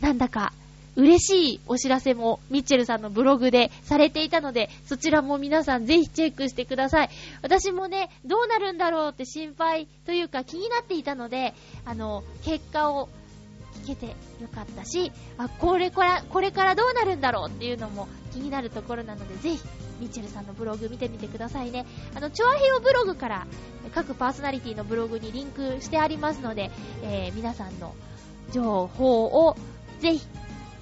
[0.00, 0.52] なんだか、
[0.96, 7.10] 嬉しいお知らせもミッチェルさんのブログでされていたので、そちらも皆さんぜひチェックしてください。
[7.42, 13.08] 私もね、どうなるんだろうって心配というか気になっていたので、あの、結果を
[13.82, 19.62] 聞けてよかったし、あ、これから、これからどうなるんだろうっていうのも気になるところなので、ぜひ、
[20.00, 21.86] ミッチェルさんのブログ見てみてくださいね。
[22.14, 23.46] あの、チョアヘヨブログから
[23.94, 26.70] 各パーソナリティのブログにリンクしてありますので、
[27.02, 27.94] えー、皆さんの
[28.52, 29.56] 情報を
[30.00, 30.26] ぜひ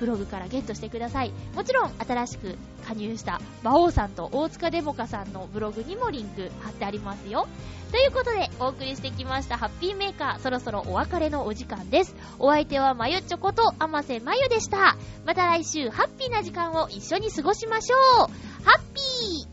[0.02, 1.30] ブログからゲットしてください。
[1.54, 7.46] もちろん、新しく加入した馬王さんと大塚デモカさんのブログにもリンク貼ってありますよ。
[7.92, 12.16] ということで、お送りしてきましたハッピーメーカー、そろそろお別れのお時間です。
[12.40, 14.96] お相手はまゆちょことあませまゆでした。
[15.24, 18.64] また来週、ハッピーな時間を一緒に過ごしましょう。
[18.64, 19.51] ハッピー